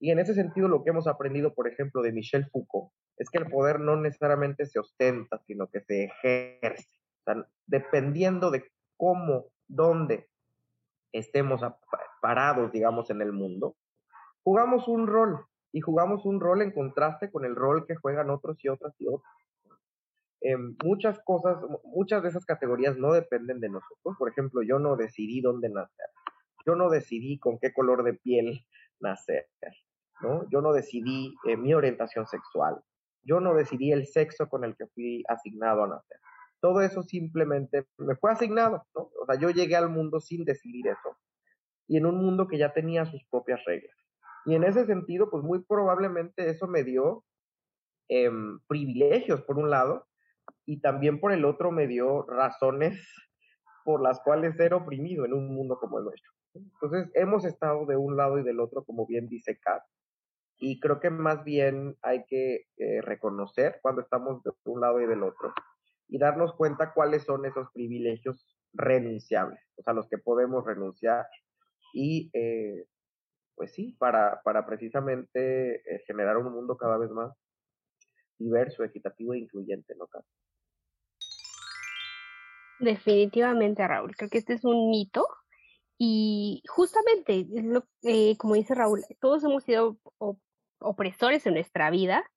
Y 0.00 0.10
en 0.10 0.18
ese 0.18 0.34
sentido, 0.34 0.66
lo 0.66 0.82
que 0.82 0.90
hemos 0.90 1.06
aprendido, 1.06 1.54
por 1.54 1.68
ejemplo, 1.68 2.02
de 2.02 2.12
Michel 2.12 2.48
Foucault, 2.50 2.92
es 3.16 3.30
que 3.30 3.38
el 3.38 3.48
poder 3.48 3.78
no 3.78 3.94
necesariamente 3.96 4.66
se 4.66 4.80
ostenta, 4.80 5.38
sino 5.46 5.68
que 5.68 5.80
se 5.80 6.04
ejerce. 6.04 6.88
O 7.20 7.24
sea, 7.24 7.46
dependiendo 7.66 8.50
de 8.50 8.64
cómo, 8.96 9.52
dónde 9.68 10.28
estemos 11.12 11.60
parados, 12.20 12.72
digamos, 12.72 13.10
en 13.10 13.20
el 13.22 13.32
mundo, 13.32 13.76
jugamos 14.42 14.88
un 14.88 15.06
rol 15.06 15.44
y 15.72 15.80
jugamos 15.80 16.24
un 16.24 16.40
rol 16.40 16.62
en 16.62 16.72
contraste 16.72 17.30
con 17.30 17.44
el 17.44 17.54
rol 17.54 17.86
que 17.86 17.96
juegan 17.96 18.30
otros 18.30 18.62
y 18.64 18.68
otras 18.68 18.94
y 18.98 19.06
otros. 19.06 19.32
Eh, 20.40 20.56
muchas 20.82 21.20
cosas, 21.24 21.58
muchas 21.84 22.22
de 22.22 22.30
esas 22.30 22.44
categorías 22.44 22.96
no 22.96 23.12
dependen 23.12 23.60
de 23.60 23.68
nosotros. 23.68 24.16
Por 24.18 24.28
ejemplo, 24.28 24.62
yo 24.62 24.78
no 24.78 24.96
decidí 24.96 25.40
dónde 25.40 25.68
nacer. 25.68 26.06
Yo 26.66 26.74
no 26.74 26.90
decidí 26.90 27.38
con 27.38 27.58
qué 27.58 27.72
color 27.72 28.02
de 28.02 28.14
piel 28.14 28.66
nacer. 28.98 29.48
¿no? 30.20 30.48
Yo 30.50 30.60
no 30.60 30.72
decidí 30.72 31.34
eh, 31.44 31.56
mi 31.56 31.74
orientación 31.74 32.26
sexual. 32.26 32.82
Yo 33.22 33.40
no 33.40 33.54
decidí 33.54 33.92
el 33.92 34.06
sexo 34.06 34.48
con 34.48 34.64
el 34.64 34.76
que 34.76 34.86
fui 34.88 35.22
asignado 35.28 35.84
a 35.84 35.88
nacer 35.88 36.18
todo 36.62 36.80
eso 36.80 37.02
simplemente 37.02 37.86
me 37.98 38.14
fue 38.14 38.30
asignado. 38.30 38.86
O 38.94 39.26
sea, 39.26 39.34
yo 39.38 39.50
llegué 39.50 39.74
al 39.74 39.90
mundo 39.90 40.20
sin 40.20 40.44
decidir 40.44 40.86
eso 40.86 41.18
y 41.88 41.96
en 41.96 42.06
un 42.06 42.24
mundo 42.24 42.46
que 42.46 42.56
ya 42.56 42.72
tenía 42.72 43.04
sus 43.04 43.22
propias 43.24 43.60
reglas. 43.66 43.96
Y 44.46 44.54
en 44.54 44.62
ese 44.62 44.86
sentido, 44.86 45.28
pues 45.28 45.42
muy 45.42 45.64
probablemente 45.64 46.48
eso 46.48 46.68
me 46.68 46.84
dio 46.84 47.24
eh, 48.08 48.30
privilegios 48.68 49.42
por 49.42 49.58
un 49.58 49.70
lado 49.70 50.06
y 50.64 50.80
también 50.80 51.20
por 51.20 51.32
el 51.32 51.44
otro 51.44 51.72
me 51.72 51.88
dio 51.88 52.22
razones 52.26 53.04
por 53.84 54.00
las 54.00 54.20
cuales 54.20 54.56
ser 54.56 54.72
oprimido 54.72 55.24
en 55.24 55.32
un 55.32 55.52
mundo 55.52 55.78
como 55.80 55.98
el 55.98 56.04
nuestro. 56.04 56.30
Entonces, 56.54 57.10
hemos 57.14 57.44
estado 57.44 57.86
de 57.86 57.96
un 57.96 58.16
lado 58.16 58.38
y 58.38 58.44
del 58.44 58.60
otro, 58.60 58.84
como 58.84 59.04
bien 59.06 59.26
dice 59.26 59.58
Kat, 59.58 59.82
y 60.58 60.78
creo 60.78 61.00
que 61.00 61.10
más 61.10 61.42
bien 61.42 61.96
hay 62.02 62.24
que 62.26 62.66
eh, 62.76 63.00
reconocer 63.02 63.80
cuando 63.82 64.02
estamos 64.02 64.44
de 64.44 64.52
un 64.66 64.80
lado 64.80 65.00
y 65.00 65.06
del 65.06 65.24
otro 65.24 65.52
y 66.12 66.18
darnos 66.18 66.54
cuenta 66.54 66.92
cuáles 66.92 67.24
son 67.24 67.46
esos 67.46 67.68
privilegios 67.72 68.46
renunciables, 68.74 69.58
o 69.76 69.82
sea, 69.82 69.94
los 69.94 70.06
que 70.08 70.18
podemos 70.18 70.62
renunciar 70.62 71.26
y, 71.94 72.30
eh, 72.34 72.84
pues 73.54 73.72
sí, 73.72 73.96
para, 73.98 74.42
para 74.44 74.66
precisamente 74.66 75.76
eh, 75.76 76.04
generar 76.06 76.36
un 76.36 76.52
mundo 76.52 76.76
cada 76.76 76.98
vez 76.98 77.10
más 77.10 77.32
diverso, 78.38 78.84
equitativo 78.84 79.32
e 79.32 79.38
incluyente, 79.38 79.94
¿no, 79.94 80.06
Definitivamente, 82.78 83.88
Raúl, 83.88 84.14
creo 84.14 84.28
que 84.28 84.38
este 84.38 84.52
es 84.52 84.64
un 84.64 84.90
mito 84.90 85.26
y 85.96 86.62
justamente, 86.68 87.46
eh, 88.02 88.36
como 88.36 88.54
dice 88.54 88.74
Raúl, 88.74 89.02
todos 89.18 89.44
hemos 89.44 89.64
sido 89.64 89.96
opresores 90.78 91.46
en 91.46 91.54
nuestra 91.54 91.88
vida, 91.90 92.30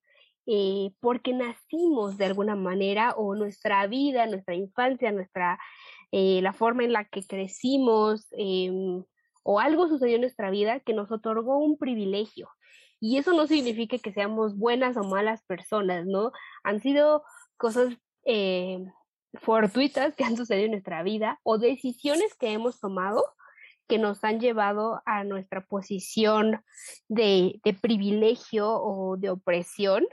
eh, 0.46 0.92
porque 1.00 1.32
nacimos 1.32 2.16
de 2.18 2.26
alguna 2.26 2.54
manera 2.54 3.14
o 3.16 3.34
nuestra 3.34 3.86
vida, 3.88 4.26
nuestra 4.26 4.54
infancia, 4.54 5.10
nuestra, 5.10 5.58
eh, 6.12 6.40
la 6.40 6.52
forma 6.52 6.84
en 6.84 6.92
la 6.92 7.04
que 7.04 7.26
crecimos 7.26 8.28
em, 8.32 9.04
o 9.42 9.60
algo 9.60 9.88
sucedió 9.88 10.14
en 10.16 10.20
nuestra 10.22 10.50
vida 10.50 10.80
que 10.80 10.94
nos 10.94 11.10
otorgó 11.10 11.58
un 11.58 11.78
privilegio. 11.78 12.48
Y 13.00 13.18
eso 13.18 13.32
no 13.32 13.46
significa 13.46 13.98
que 13.98 14.12
seamos 14.12 14.56
buenas 14.56 14.96
o 14.96 15.04
malas 15.04 15.42
personas, 15.44 16.06
¿no? 16.06 16.32
Han 16.64 16.80
sido 16.80 17.24
cosas 17.56 17.94
eh, 18.24 18.84
fortuitas 19.34 20.14
que 20.14 20.24
han 20.24 20.36
sucedido 20.36 20.66
en 20.66 20.72
nuestra 20.72 21.02
vida 21.02 21.40
o 21.42 21.58
decisiones 21.58 22.34
que 22.36 22.52
hemos 22.52 22.80
tomado 22.80 23.24
que 23.88 23.98
nos 23.98 24.24
han 24.24 24.40
llevado 24.40 25.00
a 25.06 25.24
nuestra 25.24 25.64
posición 25.64 26.60
de 27.08 27.60
privilegio 27.80 28.68
o 28.68 29.16
de 29.16 29.30
opresión 29.30 30.04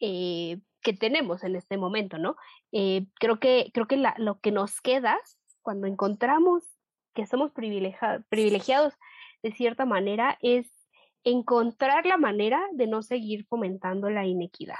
eh, 0.00 0.60
que 0.82 0.92
tenemos 0.92 1.42
en 1.44 1.56
este 1.56 1.76
momento, 1.76 2.18
¿no? 2.18 2.36
Eh, 2.72 3.06
creo 3.18 3.38
que, 3.40 3.70
creo 3.74 3.86
que 3.86 4.02
lo 4.18 4.40
que 4.40 4.52
nos 4.52 4.80
queda 4.80 5.18
cuando 5.62 5.86
encontramos 5.88 6.62
que 7.14 7.26
somos 7.26 7.50
privilegiados 7.50 8.94
de 9.42 9.52
cierta 9.52 9.84
manera, 9.84 10.38
es 10.40 10.70
encontrar 11.24 12.06
la 12.06 12.18
manera 12.18 12.62
de 12.72 12.86
no 12.86 13.02
seguir 13.02 13.46
fomentando 13.46 14.10
la 14.10 14.26
inequidad. 14.26 14.76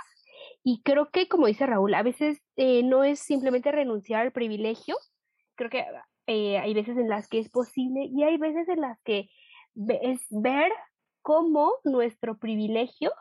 Y 0.62 0.82
creo 0.82 1.10
que, 1.10 1.28
como 1.28 1.46
dice 1.46 1.66
Raúl, 1.66 1.94
a 1.94 2.02
veces 2.02 2.40
eh, 2.56 2.82
no 2.82 3.04
es 3.04 3.20
simplemente 3.20 3.72
renunciar 3.72 4.22
al 4.22 4.32
privilegio, 4.32 4.96
creo 5.54 5.70
que 5.70 5.84
eh, 6.26 6.58
hay 6.58 6.74
veces 6.74 6.96
en 6.98 7.08
las 7.08 7.28
que 7.28 7.38
es 7.38 7.48
posible 7.48 8.04
y 8.04 8.22
hay 8.22 8.36
veces 8.36 8.68
en 8.68 8.80
las 8.80 9.00
que 9.02 9.28
es 9.74 10.20
ver 10.30 10.72
cómo 11.22 11.72
nuestro 11.84 12.38
privilegio 12.38 13.12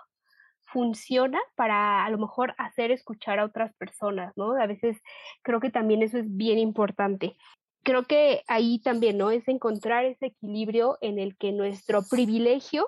funciona 0.65 1.39
para 1.55 2.05
a 2.05 2.09
lo 2.09 2.17
mejor 2.17 2.55
hacer 2.57 2.91
escuchar 2.91 3.39
a 3.39 3.45
otras 3.45 3.73
personas, 3.75 4.33
¿no? 4.35 4.59
A 4.59 4.67
veces 4.67 4.97
creo 5.41 5.59
que 5.59 5.69
también 5.69 6.03
eso 6.03 6.17
es 6.17 6.35
bien 6.35 6.59
importante. 6.59 7.37
Creo 7.83 8.03
que 8.03 8.43
ahí 8.47 8.79
también, 8.79 9.17
¿no? 9.17 9.31
Es 9.31 9.47
encontrar 9.47 10.05
ese 10.05 10.27
equilibrio 10.27 10.97
en 11.01 11.19
el 11.19 11.37
que 11.37 11.51
nuestro 11.51 12.01
privilegio 12.09 12.87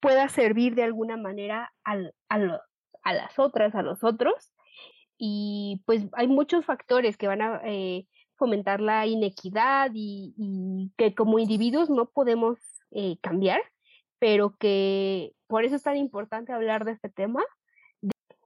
pueda 0.00 0.28
servir 0.28 0.74
de 0.74 0.84
alguna 0.84 1.16
manera 1.16 1.72
al, 1.84 2.14
a 2.28 3.12
las 3.12 3.38
otras, 3.38 3.74
a 3.74 3.82
los 3.82 4.04
otros. 4.04 4.52
Y 5.18 5.82
pues 5.86 6.06
hay 6.12 6.28
muchos 6.28 6.64
factores 6.64 7.16
que 7.16 7.26
van 7.26 7.42
a 7.42 7.60
eh, 7.64 8.06
fomentar 8.36 8.80
la 8.80 9.06
inequidad 9.06 9.90
y, 9.92 10.92
que 10.96 11.14
como 11.14 11.40
individuos 11.40 11.90
no 11.90 12.06
podemos 12.06 12.58
eh, 12.92 13.18
cambiar, 13.20 13.60
pero 14.20 14.56
que 14.56 15.32
por 15.48 15.64
eso 15.64 15.76
es 15.76 15.82
tan 15.82 15.96
importante 15.96 16.52
hablar 16.52 16.84
de 16.84 16.92
este 16.92 17.08
tema, 17.08 17.42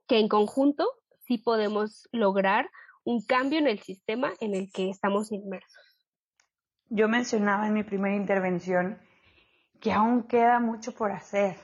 que 0.07 0.19
en 0.19 0.27
conjunto 0.27 0.87
sí 1.19 1.37
podemos 1.37 2.07
lograr 2.11 2.69
un 3.03 3.23
cambio 3.23 3.59
en 3.59 3.67
el 3.67 3.79
sistema 3.79 4.31
en 4.39 4.55
el 4.55 4.71
que 4.71 4.89
estamos 4.89 5.31
inmersos. 5.31 5.97
Yo 6.89 7.07
mencionaba 7.09 7.67
en 7.67 7.73
mi 7.73 7.83
primera 7.83 8.15
intervención 8.15 8.99
que 9.79 9.91
aún 9.91 10.23
queda 10.23 10.59
mucho 10.59 10.93
por 10.93 11.11
hacer. 11.11 11.57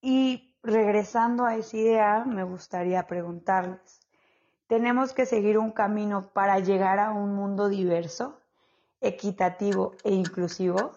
Y 0.00 0.56
regresando 0.62 1.44
a 1.44 1.56
esa 1.56 1.76
idea, 1.76 2.24
me 2.24 2.44
gustaría 2.44 3.06
preguntarles, 3.06 4.00
¿tenemos 4.68 5.12
que 5.12 5.26
seguir 5.26 5.58
un 5.58 5.72
camino 5.72 6.30
para 6.32 6.60
llegar 6.60 7.00
a 7.00 7.10
un 7.10 7.34
mundo 7.34 7.68
diverso, 7.68 8.40
equitativo 9.00 9.96
e 10.04 10.12
inclusivo? 10.12 10.92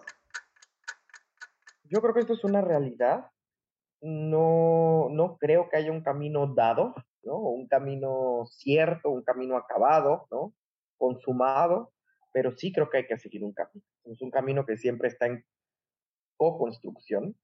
Yo 1.88 2.00
creo 2.00 2.14
que 2.14 2.20
esto 2.20 2.34
es 2.34 2.44
una 2.44 2.60
realidad. 2.60 3.30
No, 4.00 5.08
no 5.10 5.36
creo 5.38 5.68
que 5.68 5.78
haya 5.78 5.90
un 5.90 6.02
camino 6.02 6.46
dado, 6.54 6.94
¿no? 7.22 7.38
Un 7.38 7.66
camino 7.66 8.44
cierto, 8.46 9.10
un 9.10 9.22
camino 9.22 9.56
acabado, 9.56 10.26
¿no? 10.30 10.54
Consumado, 10.98 11.92
pero 12.32 12.52
sí 12.56 12.72
creo 12.72 12.90
que 12.90 12.98
hay 12.98 13.06
que 13.06 13.18
seguir 13.18 13.42
un 13.42 13.52
camino. 13.52 13.84
Es 14.04 14.20
un 14.20 14.30
camino 14.30 14.66
que 14.66 14.76
siempre 14.76 15.08
está 15.08 15.26
en 15.26 15.44
co-construcción 16.36 17.36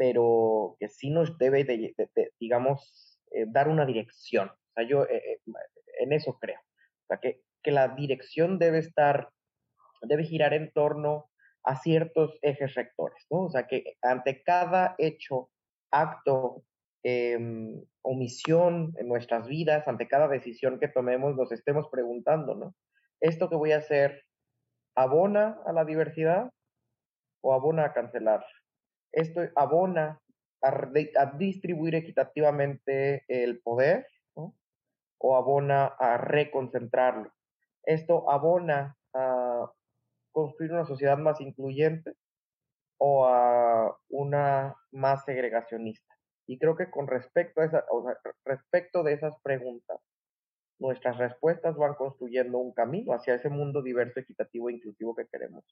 pero 0.00 0.78
que 0.80 0.88
sí 0.88 1.10
nos 1.10 1.36
debe, 1.36 1.62
de, 1.64 1.94
digamos, 2.40 3.20
eh, 3.32 3.44
dar 3.46 3.68
una 3.68 3.84
dirección. 3.84 4.48
O 4.48 4.72
sea, 4.74 4.88
yo 4.88 5.04
eh, 5.04 5.22
eh, 5.32 5.40
en 6.00 6.14
eso 6.14 6.38
creo. 6.40 6.58
O 6.58 7.06
sea, 7.06 7.18
que, 7.18 7.42
que 7.62 7.70
la 7.70 7.88
dirección 7.88 8.58
debe 8.58 8.78
estar, 8.78 9.28
debe 10.00 10.24
girar 10.24 10.54
en 10.54 10.72
torno 10.72 11.29
a 11.64 11.76
ciertos 11.76 12.38
ejes 12.42 12.74
rectores, 12.74 13.26
¿no? 13.30 13.42
O 13.44 13.50
sea, 13.50 13.66
que 13.66 13.96
ante 14.02 14.42
cada 14.42 14.94
hecho, 14.98 15.50
acto, 15.90 16.64
em, 17.02 17.82
omisión 18.02 18.94
en 18.98 19.08
nuestras 19.08 19.46
vidas, 19.46 19.86
ante 19.88 20.08
cada 20.08 20.28
decisión 20.28 20.78
que 20.78 20.88
tomemos, 20.88 21.36
nos 21.36 21.52
estemos 21.52 21.88
preguntando, 21.90 22.54
¿no? 22.54 22.74
¿Esto 23.20 23.48
que 23.48 23.56
voy 23.56 23.72
a 23.72 23.78
hacer 23.78 24.24
abona 24.96 25.60
a 25.66 25.72
la 25.72 25.84
diversidad 25.84 26.50
o 27.42 27.54
abona 27.54 27.86
a 27.86 27.92
cancelar 27.92 28.44
esto 29.12 29.40
abona 29.56 30.20
a, 30.62 31.26
distribuir 31.36 31.94
equitativamente 31.94 33.24
el 33.28 33.60
poder 33.60 34.06
o 35.22 35.36
abona 35.36 35.86
a 35.98 36.16
reconcentrarlo. 36.16 37.30
Esto 37.82 38.30
abona 38.30 38.96
a 39.12 39.39
construir 40.32 40.72
una 40.72 40.84
sociedad 40.84 41.18
más 41.18 41.40
incluyente 41.40 42.14
o 42.98 43.26
a 43.26 43.96
una 44.08 44.76
más 44.90 45.24
segregacionista. 45.24 46.14
Y 46.46 46.58
creo 46.58 46.76
que 46.76 46.90
con 46.90 47.06
respecto 47.06 47.60
a 47.60 47.64
esa, 47.64 47.84
respecto 48.44 49.02
de 49.02 49.12
esas 49.14 49.40
preguntas, 49.42 50.00
nuestras 50.78 51.18
respuestas 51.18 51.76
van 51.76 51.94
construyendo 51.94 52.58
un 52.58 52.72
camino 52.72 53.12
hacia 53.12 53.34
ese 53.34 53.48
mundo 53.48 53.82
diverso, 53.82 54.18
equitativo 54.20 54.68
e 54.68 54.74
inclusivo 54.74 55.14
que 55.14 55.26
queremos. 55.26 55.64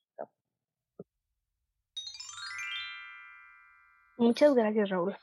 Muchas 4.18 4.55
gracias, 4.55 4.90
Raúl. 4.90 5.16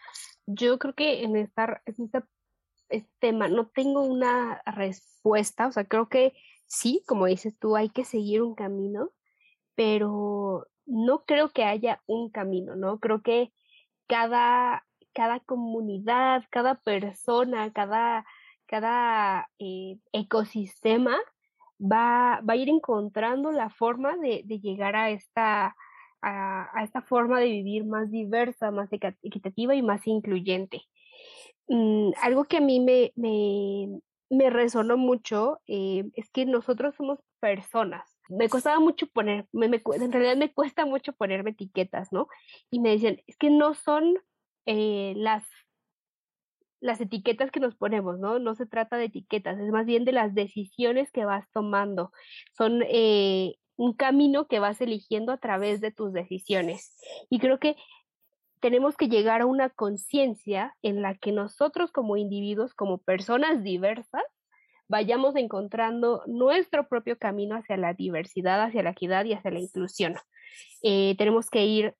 Yo 0.47 0.79
creo 0.79 0.93
que 0.93 1.23
en, 1.23 1.35
esta, 1.35 1.81
este, 1.85 3.09
tema 3.19 3.47
no 3.47 3.67
tengo 3.67 4.01
una 4.01 4.61
respuesta, 4.65 5.67
o 5.67 5.71
sea, 5.71 5.85
creo 5.85 6.07
que 6.07 6.33
sí, 6.65 7.03
como 7.05 7.25
dices 7.25 7.57
tú, 7.59 7.75
hay 7.75 7.89
que 7.89 8.05
seguir 8.05 8.41
un 8.41 8.55
camino, 8.55 9.11
pero 9.75 10.67
no 10.85 11.25
creo 11.25 11.49
que 11.49 11.63
haya 11.63 12.01
un 12.07 12.29
camino, 12.29 12.75
¿no? 12.75 12.99
Creo 12.99 13.21
que 13.21 13.51
cada, 14.07 14.85
cada 15.13 15.39
comunidad, 15.41 16.43
cada 16.49 16.75
persona, 16.75 17.71
cada, 17.73 18.25
cada 18.67 19.49
eh, 19.59 19.97
ecosistema 20.13 21.17
va, 21.79 22.41
va, 22.41 22.53
a 22.53 22.57
ir 22.57 22.69
encontrando 22.69 23.51
la 23.51 23.69
forma 23.69 24.17
de, 24.17 24.43
de 24.45 24.59
llegar 24.59 24.95
a 24.95 25.09
esta 25.11 25.75
a, 26.25 26.83
esta 26.83 27.01
forma 27.01 27.39
de 27.39 27.45
vivir 27.45 27.85
más 27.85 28.09
diversa, 28.09 28.71
más 28.71 28.89
equitativa 28.91 29.75
y 29.75 29.81
más 29.81 30.05
incluyente. 30.07 30.81
Mm, 31.67 32.11
algo 32.21 32.45
que 32.45 32.57
a 32.57 32.61
mí 32.61 32.79
me, 32.79 33.11
me, 34.29 34.49
resonó 34.49 34.97
mucho 34.97 35.59
eh, 35.67 36.05
es 36.13 36.29
que 36.31 36.45
nosotros 36.45 36.95
somos 36.95 37.19
personas. 37.39 38.14
Me 38.29 38.49
costaba 38.49 38.79
mucho 38.79 39.07
poner, 39.07 39.47
me, 39.51 39.65
en 39.65 40.11
realidad 40.11 40.37
me 40.37 40.53
cuesta 40.53 40.85
mucho 40.85 41.13
ponerme 41.13 41.51
etiquetas, 41.51 42.11
¿no? 42.11 42.27
Y 42.69 42.79
me 42.79 42.91
decían, 42.91 43.17
es 43.27 43.37
que 43.37 43.49
no 43.49 43.73
son 43.73 44.15
eh, 44.65 45.13
las 45.17 45.43
las 46.81 47.01
etiquetas 47.01 47.51
que 47.51 47.59
nos 47.59 47.75
ponemos, 47.75 48.19
¿no? 48.19 48.37
No 48.37 48.53
se 48.53 48.67
trata 48.67 48.97
de 48.97 49.05
etiquetas, 49.05 49.59
es 49.59 49.71
más 49.71 49.85
bien 49.85 50.05
de 50.05 50.11
las 50.11 50.35
decisiones 50.35 51.11
que 51.11 51.25
vas 51.25 51.49
tomando. 51.51 52.11
Son 52.55 52.83
eh, 52.87 53.55
un 53.75 53.93
camino 53.93 54.47
que 54.47 54.59
vas 54.59 54.79
eligiendo 54.81 55.31
a 55.31 55.37
través 55.37 55.81
de 55.81 55.91
tus 55.91 56.13
decisiones. 56.13 56.95
Y 57.29 57.39
creo 57.39 57.59
que 57.59 57.75
tenemos 58.59 58.97
que 58.97 59.09
llegar 59.09 59.41
a 59.41 59.45
una 59.45 59.69
conciencia 59.69 60.75
en 60.81 61.01
la 61.01 61.15
que 61.15 61.31
nosotros 61.31 61.91
como 61.91 62.17
individuos, 62.17 62.73
como 62.73 62.99
personas 62.99 63.63
diversas, 63.63 64.23
vayamos 64.87 65.35
encontrando 65.35 66.23
nuestro 66.27 66.87
propio 66.87 67.17
camino 67.17 67.55
hacia 67.55 67.77
la 67.77 67.93
diversidad, 67.93 68.61
hacia 68.61 68.83
la 68.83 68.91
equidad 68.91 69.25
y 69.25 69.33
hacia 69.33 69.51
la 69.51 69.59
inclusión. 69.59 70.15
Eh, 70.81 71.15
tenemos 71.17 71.49
que 71.49 71.65
ir 71.65 71.95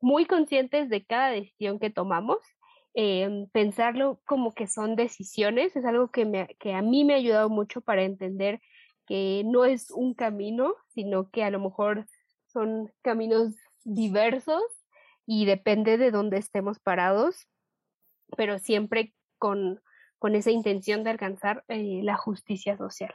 muy 0.00 0.26
conscientes 0.26 0.88
de 0.88 1.04
cada 1.04 1.30
decisión 1.30 1.78
que 1.78 1.90
tomamos, 1.90 2.38
eh, 2.94 3.46
pensarlo 3.52 4.20
como 4.26 4.52
que 4.52 4.66
son 4.66 4.96
decisiones, 4.96 5.76
es 5.76 5.84
algo 5.84 6.10
que, 6.10 6.24
me, 6.24 6.56
que 6.58 6.74
a 6.74 6.82
mí 6.82 7.04
me 7.04 7.14
ha 7.14 7.18
ayudado 7.18 7.48
mucho 7.48 7.80
para 7.80 8.02
entender 8.02 8.60
que 9.06 9.42
no 9.44 9.64
es 9.64 9.90
un 9.90 10.14
camino, 10.14 10.74
sino 10.88 11.30
que 11.30 11.44
a 11.44 11.50
lo 11.50 11.60
mejor 11.60 12.06
son 12.46 12.92
caminos 13.02 13.54
diversos 13.84 14.62
y 15.26 15.46
depende 15.46 15.98
de 15.98 16.10
dónde 16.10 16.38
estemos 16.38 16.80
parados, 16.80 17.48
pero 18.36 18.58
siempre 18.58 19.14
con, 19.38 19.80
con 20.20 20.34
esa 20.34 20.50
intención 20.50 21.02
de 21.02 21.10
alcanzar 21.10 21.64
eh, 21.68 22.02
la 22.02 22.14
justicia 22.14 22.76
social. 22.76 23.12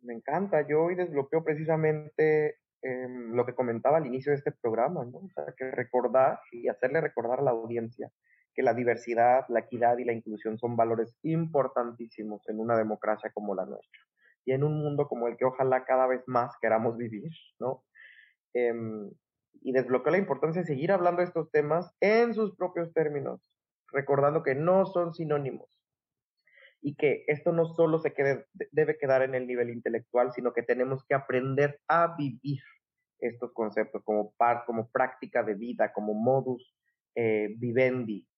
Me 0.00 0.12
encanta, 0.12 0.66
yo 0.68 0.82
hoy 0.82 0.96
desbloqueo 0.96 1.44
precisamente 1.44 2.56
em, 2.82 3.32
lo 3.32 3.46
que 3.46 3.54
comentaba 3.54 3.98
al 3.98 4.06
inicio 4.06 4.32
de 4.32 4.38
este 4.38 4.50
programa, 4.50 5.04
¿no? 5.04 5.18
O 5.18 5.30
sea, 5.32 5.54
que 5.56 5.70
recordar 5.70 6.40
y 6.50 6.68
hacerle 6.68 7.00
recordar 7.00 7.38
a 7.38 7.42
la 7.44 7.52
audiencia 7.52 8.10
que 8.54 8.64
la 8.64 8.74
diversidad, 8.74 9.44
la 9.48 9.60
equidad 9.60 9.96
y 9.98 10.04
la 10.04 10.12
inclusión 10.12 10.58
son 10.58 10.76
valores 10.76 11.16
importantísimos 11.22 12.42
en 12.48 12.58
una 12.58 12.76
democracia 12.76 13.30
como 13.32 13.54
la 13.54 13.64
nuestra 13.64 14.00
y 14.44 14.52
en 14.52 14.64
un 14.64 14.76
mundo 14.82 15.06
como 15.06 15.28
el 15.28 15.36
que 15.36 15.44
ojalá 15.44 15.84
cada 15.84 16.08
vez 16.08 16.22
más 16.26 16.54
queramos 16.60 16.96
vivir, 16.96 17.30
¿no? 17.60 17.84
Em, 18.52 19.10
y 19.62 19.72
desbloqueó 19.72 20.10
la 20.10 20.18
importancia 20.18 20.62
de 20.62 20.66
seguir 20.66 20.90
hablando 20.90 21.20
de 21.20 21.28
estos 21.28 21.52
temas 21.52 21.94
en 22.00 22.34
sus 22.34 22.56
propios 22.56 22.92
términos, 22.92 23.40
recordando 23.92 24.42
que 24.42 24.56
no 24.56 24.86
son 24.86 25.14
sinónimos 25.14 25.83
y 26.84 26.94
que 26.94 27.24
esto 27.26 27.50
no 27.50 27.66
solo 27.66 27.98
se 27.98 28.12
quede, 28.12 28.46
debe 28.70 28.98
quedar 28.98 29.22
en 29.22 29.34
el 29.34 29.46
nivel 29.46 29.70
intelectual, 29.70 30.32
sino 30.32 30.52
que 30.52 30.62
tenemos 30.62 31.02
que 31.08 31.14
aprender 31.14 31.80
a 31.88 32.14
vivir 32.16 32.60
estos 33.18 33.52
conceptos 33.52 34.02
como, 34.04 34.32
par, 34.36 34.64
como 34.66 34.90
práctica 34.90 35.42
de 35.42 35.54
vida, 35.54 35.92
como 35.92 36.12
modus 36.12 36.76
eh, 37.14 37.54
vivendi, 37.56 38.28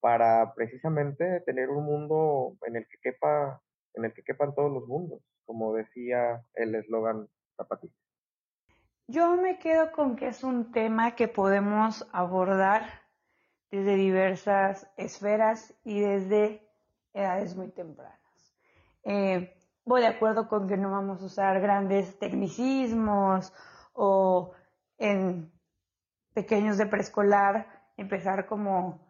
para 0.00 0.52
precisamente 0.54 1.40
tener 1.46 1.70
un 1.70 1.84
mundo 1.84 2.58
en 2.66 2.76
el 2.76 2.86
que 2.88 2.98
quepa, 3.00 3.62
en 3.94 4.04
el 4.04 4.12
que 4.12 4.24
quepan 4.24 4.54
todos 4.54 4.72
los 4.72 4.86
mundos 4.88 5.22
como 5.44 5.74
decía 5.74 6.42
el 6.54 6.74
eslogan 6.74 7.28
zapatista. 7.56 7.96
Yo 9.08 9.36
me 9.36 9.58
quedo 9.58 9.92
con 9.92 10.16
que 10.16 10.28
es 10.28 10.42
un 10.42 10.72
tema 10.72 11.14
que 11.14 11.28
podemos 11.28 12.08
abordar 12.12 13.02
desde 13.70 13.96
diversas 13.96 14.90
esferas 14.96 15.74
y 15.84 16.00
desde 16.00 16.61
edades 17.14 17.56
muy 17.56 17.68
tempranas. 17.68 18.18
Eh, 19.04 19.54
voy 19.84 20.00
de 20.00 20.06
acuerdo 20.06 20.48
con 20.48 20.68
que 20.68 20.76
no 20.76 20.90
vamos 20.90 21.22
a 21.22 21.26
usar 21.26 21.60
grandes 21.60 22.18
tecnicismos 22.18 23.52
o 23.92 24.52
en 24.98 25.50
pequeños 26.34 26.78
de 26.78 26.86
preescolar 26.86 27.66
empezar 27.96 28.46
como 28.46 29.00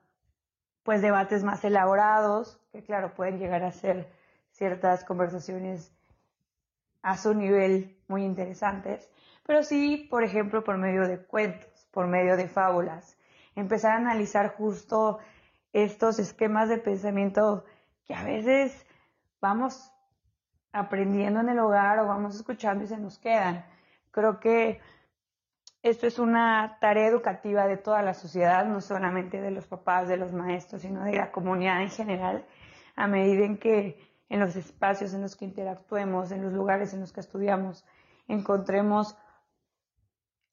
pues 0.83 1.01
debates 1.01 1.45
más 1.45 1.65
elaborados, 1.65 2.61
que 2.73 2.83
claro, 2.83 3.15
pueden 3.15 3.39
llegar 3.39 3.63
a 3.63 3.71
ser 3.71 4.11
ciertas 4.51 5.05
conversaciones 5.05 5.93
a 7.03 7.17
su 7.17 7.35
nivel 7.35 7.97
muy 8.09 8.25
interesantes, 8.25 9.09
pero 9.45 9.63
sí, 9.63 10.09
por 10.11 10.25
ejemplo, 10.25 10.65
por 10.65 10.79
medio 10.79 11.07
de 11.07 11.19
cuentos, 11.19 11.89
por 11.93 12.07
medio 12.07 12.37
de 12.37 12.49
fábulas, 12.49 13.17
empezar 13.55 13.93
a 13.93 13.97
analizar 13.97 14.57
justo 14.57 15.19
estos 15.73 16.19
esquemas 16.19 16.69
de 16.69 16.79
pensamiento 16.79 17.65
que 18.05 18.15
a 18.15 18.25
veces 18.25 18.87
vamos 19.41 19.93
aprendiendo 20.73 21.41
en 21.41 21.51
el 21.51 21.59
hogar 21.59 21.99
o 21.99 22.07
vamos 22.07 22.35
escuchando 22.35 22.85
y 22.85 22.87
se 22.87 22.97
nos 22.97 23.19
quedan. 23.19 23.65
Creo 24.11 24.41
que 24.41 24.81
esto 25.83 26.07
es 26.07 26.19
una 26.19 26.79
tarea 26.81 27.09
educativa 27.09 27.67
de 27.67 27.77
toda 27.77 28.03
la 28.03 28.15
sociedad, 28.15 28.65
no 28.65 28.81
solamente 28.81 29.41
de 29.41 29.51
los 29.51 29.67
papás, 29.67 30.09
de 30.09 30.17
los 30.17 30.33
maestros, 30.33 30.83
sino 30.83 31.05
de 31.05 31.15
la 31.15 31.33
comunidad 31.33 31.83
en 31.83 31.91
general, 31.91 32.47
a 32.95 33.07
medida 33.07 33.45
en 33.45 33.59
que 33.59 33.99
en 34.29 34.41
los 34.41 34.57
espacios 34.57 35.13
en 35.13 35.23
los 35.23 35.37
que 35.37 35.45
interactuemos, 35.45 36.31
en 36.31 36.43
los 36.43 36.53
lugares 36.53 36.95
en 36.95 37.01
los 37.01 37.13
que 37.13 37.21
estudiamos, 37.21 37.85
encontremos 38.29 39.17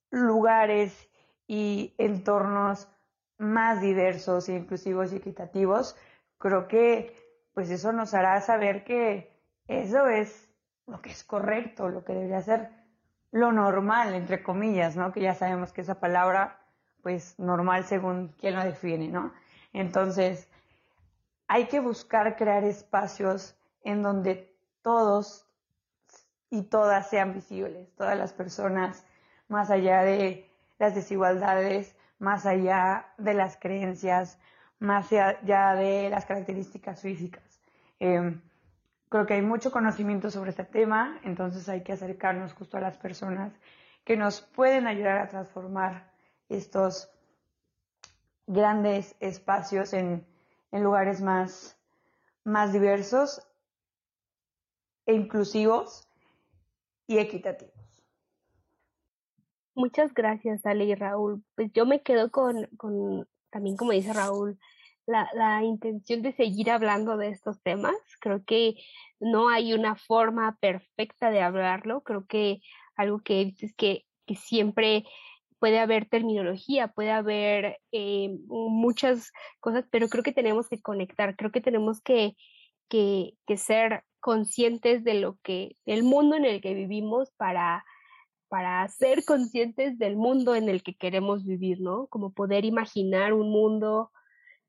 lugares 0.09 1.09
y 1.47 1.93
entornos 1.97 2.89
más 3.38 3.81
diversos 3.81 4.49
e 4.49 4.55
inclusivos 4.55 5.13
y 5.13 5.17
equitativos, 5.17 5.95
creo 6.39 6.67
que 6.67 7.15
pues 7.60 7.72
eso 7.72 7.91
nos 7.91 8.13
hará 8.13 8.39
saber 8.39 8.86
que 8.86 9.38
eso 9.67 10.08
es 10.08 10.50
lo 10.88 11.02
que 11.02 11.10
es 11.10 11.26
correcto, 11.26 11.89
lo 11.89 12.06
que 12.06 12.13
debería 12.13 12.41
ser 12.41 12.69
lo 13.32 13.52
normal, 13.52 14.13
entre 14.13 14.41
comillas, 14.43 14.95
¿no? 14.95 15.12
Que 15.12 15.19
ya 15.19 15.36
sabemos 15.36 15.74
que 15.74 15.82
esa 15.82 16.00
palabra, 16.00 16.58
pues 17.02 17.38
normal 17.38 17.84
según 17.84 18.30
quien 18.39 18.56
lo 18.56 18.63
define, 18.63 19.10
¿no? 19.10 19.34
Entonces, 19.74 20.48
hay 21.50 21.65
que 21.67 21.82
buscar 21.82 22.38
crear 22.38 22.63
espacios 22.63 23.58
en 23.84 24.04
donde 24.04 24.56
todos 24.82 25.45
y 26.50 26.62
todas 26.62 27.10
sean 27.10 27.34
visibles, 27.34 27.93
todas 27.95 28.17
las 28.17 28.32
personas, 28.32 29.06
más 29.50 29.69
allá 29.69 30.04
de 30.04 30.50
las 30.78 30.95
desigualdades, 30.95 31.93
más 32.19 32.45
allá 32.45 33.12
de 33.17 33.34
las 33.34 33.58
creencias, 33.58 34.39
más 34.80 35.12
allá 35.12 35.76
de 35.76 36.10
las 36.10 36.24
características 36.24 37.02
físicas. 37.02 37.48
Em, 37.99 38.41
creo 39.09 39.25
que 39.25 39.33
hay 39.33 39.41
mucho 39.41 39.71
conocimiento 39.71 40.31
sobre 40.31 40.51
este 40.51 40.63
tema, 40.63 41.19
entonces 41.23 41.67
hay 41.67 41.83
que 41.83 41.93
acercarnos 41.93 42.53
justo 42.53 42.77
a 42.77 42.81
las 42.81 42.97
personas 42.97 43.53
que 44.05 44.15
nos 44.15 44.41
pueden 44.41 44.88
ayudar 44.88 45.17
a 45.17 45.27
transformar 45.27 46.12
estos 46.47 47.12
grandes 48.47 49.15
espacios 49.19 49.93
en, 49.93 50.25
lugares 50.71 51.21
más, 51.21 51.77
más 52.43 52.73
diversos 52.73 53.45
e 55.05 55.13
inclusivos 55.13 56.07
y 57.07 57.17
equitativos. 57.17 57.73
Muchas 59.75 60.13
gracias, 60.13 60.65
Ale 60.65 60.85
y 60.85 60.95
Raúl. 60.95 61.43
Pues 61.55 61.71
yo 61.73 61.85
me 61.85 62.01
quedo 62.01 62.31
con, 62.31 62.65
con 62.77 63.27
también 63.49 63.77
como 63.77 63.91
dice 63.91 64.13
Raúl, 64.13 64.59
la, 65.34 65.63
intención 65.63 66.22
de 66.22 66.34
seguir 66.34 66.69
hablando 66.69 67.17
de 67.17 67.30
estos 67.30 67.62
temas. 67.62 67.95
Creo 68.19 68.43
que 68.45 68.76
no 69.19 69.50
hay 69.50 69.74
una 69.74 69.95
forma 69.95 70.58
perfecta 70.60 71.32
de 71.32 71.41
hablarlo. 71.41 72.02
Creo 72.02 72.26
que 72.28 72.62
algo 72.95 73.19
que 73.19 73.41
he 73.41 73.45
visto 73.45 73.65
es 73.65 73.74
que, 73.76 74.06
siempre 74.36 75.06
puede 75.58 75.80
haber 75.80 76.08
terminología, 76.08 76.89
puede 76.89 77.10
haber 77.10 77.80
eh, 77.91 78.30
muchas 78.48 79.32
cosas, 79.60 79.86
pero 79.89 80.08
creo 80.08 80.24
que 80.24 80.32
tenemos 80.32 80.69
que 80.69 80.80
conectar, 80.80 81.36
creo 81.36 81.52
que 81.52 81.62
tenemos 81.62 82.00
que, 82.00 82.36
que, 82.89 83.34
que, 83.48 83.58
ser 83.58 84.04
conscientes 84.19 85.04
de 85.04 85.15
lo 85.15 85.39
que, 85.41 85.76
del 85.88 86.04
mundo 86.04 86.36
en 86.36 86.45
el 86.45 86.62
que 86.62 86.76
vivimos 86.76 87.32
para, 87.38 87.84
para 88.50 88.88
ser 88.88 89.26
conscientes 89.26 89.98
del 89.98 90.15
mundo 90.15 90.54
en 90.54 90.69
el 90.69 90.84
que 90.84 90.93
queremos 90.93 91.43
vivir, 91.43 91.82
¿no? 91.82 92.06
Como 92.06 92.32
poder 92.32 92.65
imaginar 92.65 93.34
un 93.34 93.50
mundo 93.50 94.12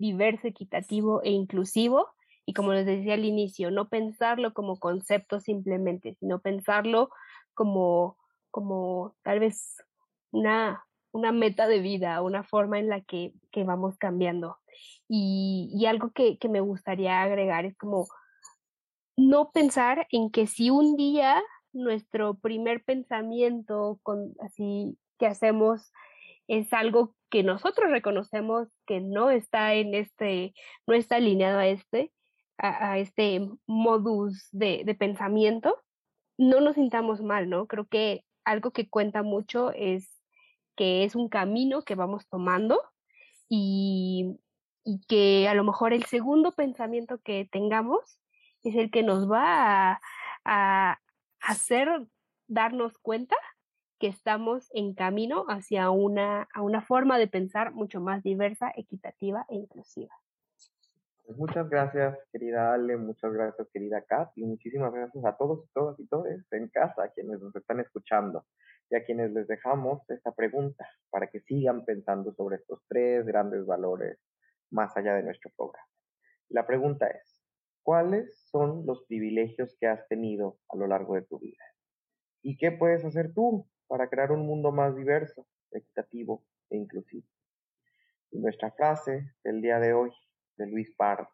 diverso, 0.01 0.49
equitativo 0.49 1.23
e 1.23 1.31
inclusivo. 1.31 2.09
Y 2.47 2.55
como 2.55 2.73
les 2.73 2.87
decía 2.87 3.15
al 3.15 3.25
inicio, 3.25 3.71
no 3.71 3.89
pensarlo 3.89 4.53
como 4.55 4.79
concepto 4.79 5.39
simplemente, 5.39 6.17
sino 6.19 6.41
pensarlo 6.41 7.11
como, 7.55 8.17
como 8.51 9.15
tal 9.23 9.39
vez 9.39 9.77
una, 10.33 10.85
una 11.13 11.31
meta 11.31 11.69
de 11.69 11.81
vida, 11.81 12.23
una 12.23 12.43
forma 12.43 12.79
en 12.81 12.89
la 12.89 13.03
que, 13.03 13.35
que 13.53 13.63
vamos 13.63 13.99
cambiando. 13.99 14.57
Y, 15.09 15.85
algo 15.87 16.11
que, 16.13 16.39
que 16.39 16.49
me 16.49 16.61
gustaría 16.61 17.23
agregar 17.23 17.67
es 17.67 17.77
como 17.77 18.09
no 19.17 19.51
pensar 19.51 20.07
en 20.11 20.31
que 20.31 20.47
si 20.47 20.71
un 20.71 20.97
día 20.97 21.43
nuestro 21.73 22.35
primer 22.35 22.83
pensamiento 22.83 24.01
con, 24.03 24.35
así 24.41 24.97
que 25.19 25.27
hacemos 25.27 25.93
es 26.51 26.73
algo 26.73 27.15
que 27.31 27.45
nosotros 27.45 27.91
reconocemos 27.93 28.69
que 28.85 29.01
no 29.01 29.31
está 29.31 29.75
en 29.75 29.95
este, 29.95 30.53
no 30.85 30.95
está 30.95 31.17
alineado 31.17 31.61
a 31.61 31.69
este, 31.69 32.13
a, 32.59 32.99
este 32.99 33.49
modus 33.67 34.49
de, 34.51 34.83
de, 34.85 34.95
pensamiento, 34.97 35.81
no 36.39 36.61
nos 36.61 36.75
sintamos 36.75 37.23
mal, 37.23 37.49
¿no? 37.49 37.69
Creo 37.69 37.87
que 37.87 38.25
algo 38.45 38.73
que 38.73 38.91
cuenta 38.91 39.23
mucho 39.23 39.71
es 39.71 40.11
que 40.77 41.05
es 41.05 41.15
un 41.15 41.29
camino 41.29 41.83
que 41.83 41.95
vamos 41.95 42.27
tomando 42.29 42.83
y, 43.49 44.41
y 44.85 45.01
que 45.07 45.47
a 45.47 45.55
lo 45.55 45.63
mejor 45.63 45.93
el 45.93 46.05
segundo 46.07 46.57
pensamiento 46.57 47.21
que 47.23 47.49
tengamos 47.53 48.19
es 48.65 48.75
el 48.75 48.91
que 48.91 49.05
nos 49.05 49.31
va 49.31 49.93
a, 49.93 50.01
a 50.45 51.01
hacer 51.41 52.09
darnos 52.49 52.99
cuenta 52.99 53.37
que 54.01 54.09
estamos 54.09 54.71
en 54.73 54.95
camino 54.95 55.45
hacia 55.49 55.91
una, 55.91 56.49
a 56.55 56.63
una 56.63 56.81
forma 56.81 57.19
de 57.19 57.29
pensar 57.29 57.73
mucho 57.73 58.01
más 58.01 58.23
diversa, 58.23 58.73
equitativa 58.75 59.45
e 59.51 59.57
inclusiva. 59.57 60.15
Pues 61.27 61.39
muchas 61.39 61.69
gracias, 61.69 62.19
querida 62.33 62.73
Ale, 62.73 62.97
muchas 62.97 63.31
gracias, 63.31 63.69
querida 63.73 64.03
Kat, 64.03 64.31
y 64.37 64.45
muchísimas 64.45 64.93
gracias 64.93 65.23
a 65.25 65.37
todos 65.37 65.65
y 65.65 65.69
todas 65.73 66.01
y 66.01 66.07
todos 66.07 66.27
en 66.51 66.69
casa, 66.69 67.05
a 67.05 67.09
quienes 67.11 67.41
nos 67.41 67.55
están 67.55 67.79
escuchando, 67.79 68.47
y 68.91 68.97
a 68.97 69.05
quienes 69.05 69.33
les 69.33 69.47
dejamos 69.47 70.09
esta 70.11 70.33
pregunta 70.33 70.89
para 71.11 71.27
que 71.29 71.41
sigan 71.43 71.85
pensando 71.85 72.33
sobre 72.33 72.57
estos 72.57 72.83
tres 72.89 73.27
grandes 73.27 73.67
valores 73.67 74.19
más 74.71 74.97
allá 74.97 75.15
de 75.15 75.25
nuestro 75.25 75.53
programa. 75.55 75.87
La 76.49 76.67
pregunta 76.67 77.07
es, 77.07 77.45
¿cuáles 77.83 78.49
son 78.51 78.87
los 78.87 79.05
privilegios 79.05 79.77
que 79.79 79.87
has 79.87 80.09
tenido 80.09 80.59
a 80.71 80.77
lo 80.79 80.87
largo 80.87 81.17
de 81.17 81.23
tu 81.23 81.39
vida? 81.39 81.63
¿Y 82.43 82.57
qué 82.57 82.73
puedes 82.73 83.05
hacer 83.05 83.35
tú 83.35 83.69
para 83.91 84.09
crear 84.09 84.31
un 84.31 84.47
mundo 84.47 84.71
más 84.71 84.95
diverso, 84.95 85.49
equitativo 85.73 86.45
e 86.71 86.77
inclusivo. 86.77 87.27
Y 88.31 88.39
nuestra 88.39 88.71
frase 88.71 89.35
del 89.43 89.61
día 89.61 89.81
de 89.81 89.93
hoy 89.93 90.13
de 90.59 90.69
Luis 90.69 90.95
Pardo, 90.97 91.29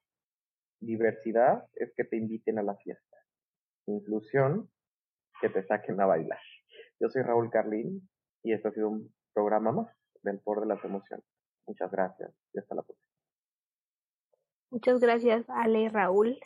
diversidad 0.81 1.69
es 1.75 1.92
que 1.95 2.05
te 2.05 2.16
inviten 2.16 2.59
a 2.59 2.62
la 2.62 2.75
fiesta, 2.77 3.19
inclusión 3.85 4.71
que 5.38 5.51
te 5.51 5.66
saquen 5.66 6.01
a 6.01 6.07
bailar. 6.07 6.40
Yo 6.99 7.11
soy 7.11 7.21
Raúl 7.21 7.51
Carlín 7.51 8.09
y 8.42 8.55
esto 8.55 8.69
ha 8.69 8.73
sido 8.73 8.88
un 8.88 9.14
programa 9.35 9.73
más 9.73 9.95
del 10.23 10.40
Por 10.40 10.61
de 10.61 10.66
las 10.66 10.83
Emociones. 10.83 11.27
Muchas 11.66 11.90
gracias 11.90 12.33
y 12.55 12.59
hasta 12.59 12.75
la 12.75 12.83
próxima. 12.85 13.12
Muchas 14.71 14.99
gracias, 14.99 15.45
Ale 15.51 15.81
y 15.83 15.88
Raúl. 15.88 16.40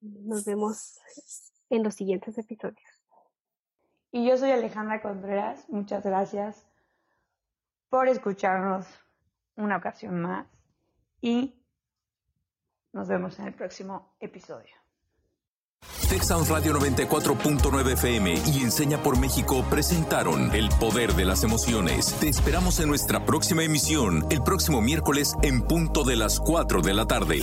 Nos 0.00 0.44
vemos 0.44 1.00
en 1.70 1.82
los 1.82 1.96
siguientes 1.96 2.38
episodios. 2.38 2.89
Y 4.12 4.28
yo 4.28 4.36
soy 4.36 4.50
Alejandra 4.50 5.00
Contreras. 5.02 5.68
Muchas 5.68 6.04
gracias 6.04 6.66
por 7.88 8.08
escucharnos 8.08 8.86
una 9.56 9.76
ocasión 9.76 10.20
más 10.20 10.46
y 11.20 11.62
nos 12.92 13.08
vemos 13.08 13.38
en 13.38 13.46
el 13.46 13.54
próximo 13.54 14.16
episodio. 14.20 14.74
Texas 16.08 16.48
Radio 16.48 16.74
94.9 16.74 17.92
FM 17.92 18.34
y 18.46 18.62
Enseña 18.62 18.98
por 18.98 19.18
México 19.18 19.64
presentaron 19.70 20.52
El 20.54 20.68
Poder 20.80 21.14
de 21.14 21.24
las 21.24 21.44
Emociones. 21.44 22.14
Te 22.18 22.28
esperamos 22.28 22.80
en 22.80 22.88
nuestra 22.88 23.24
próxima 23.24 23.62
emisión, 23.62 24.26
el 24.30 24.42
próximo 24.42 24.82
miércoles 24.82 25.36
en 25.42 25.62
punto 25.62 26.02
de 26.02 26.16
las 26.16 26.40
4 26.40 26.82
de 26.82 26.94
la 26.94 27.06
tarde. 27.06 27.42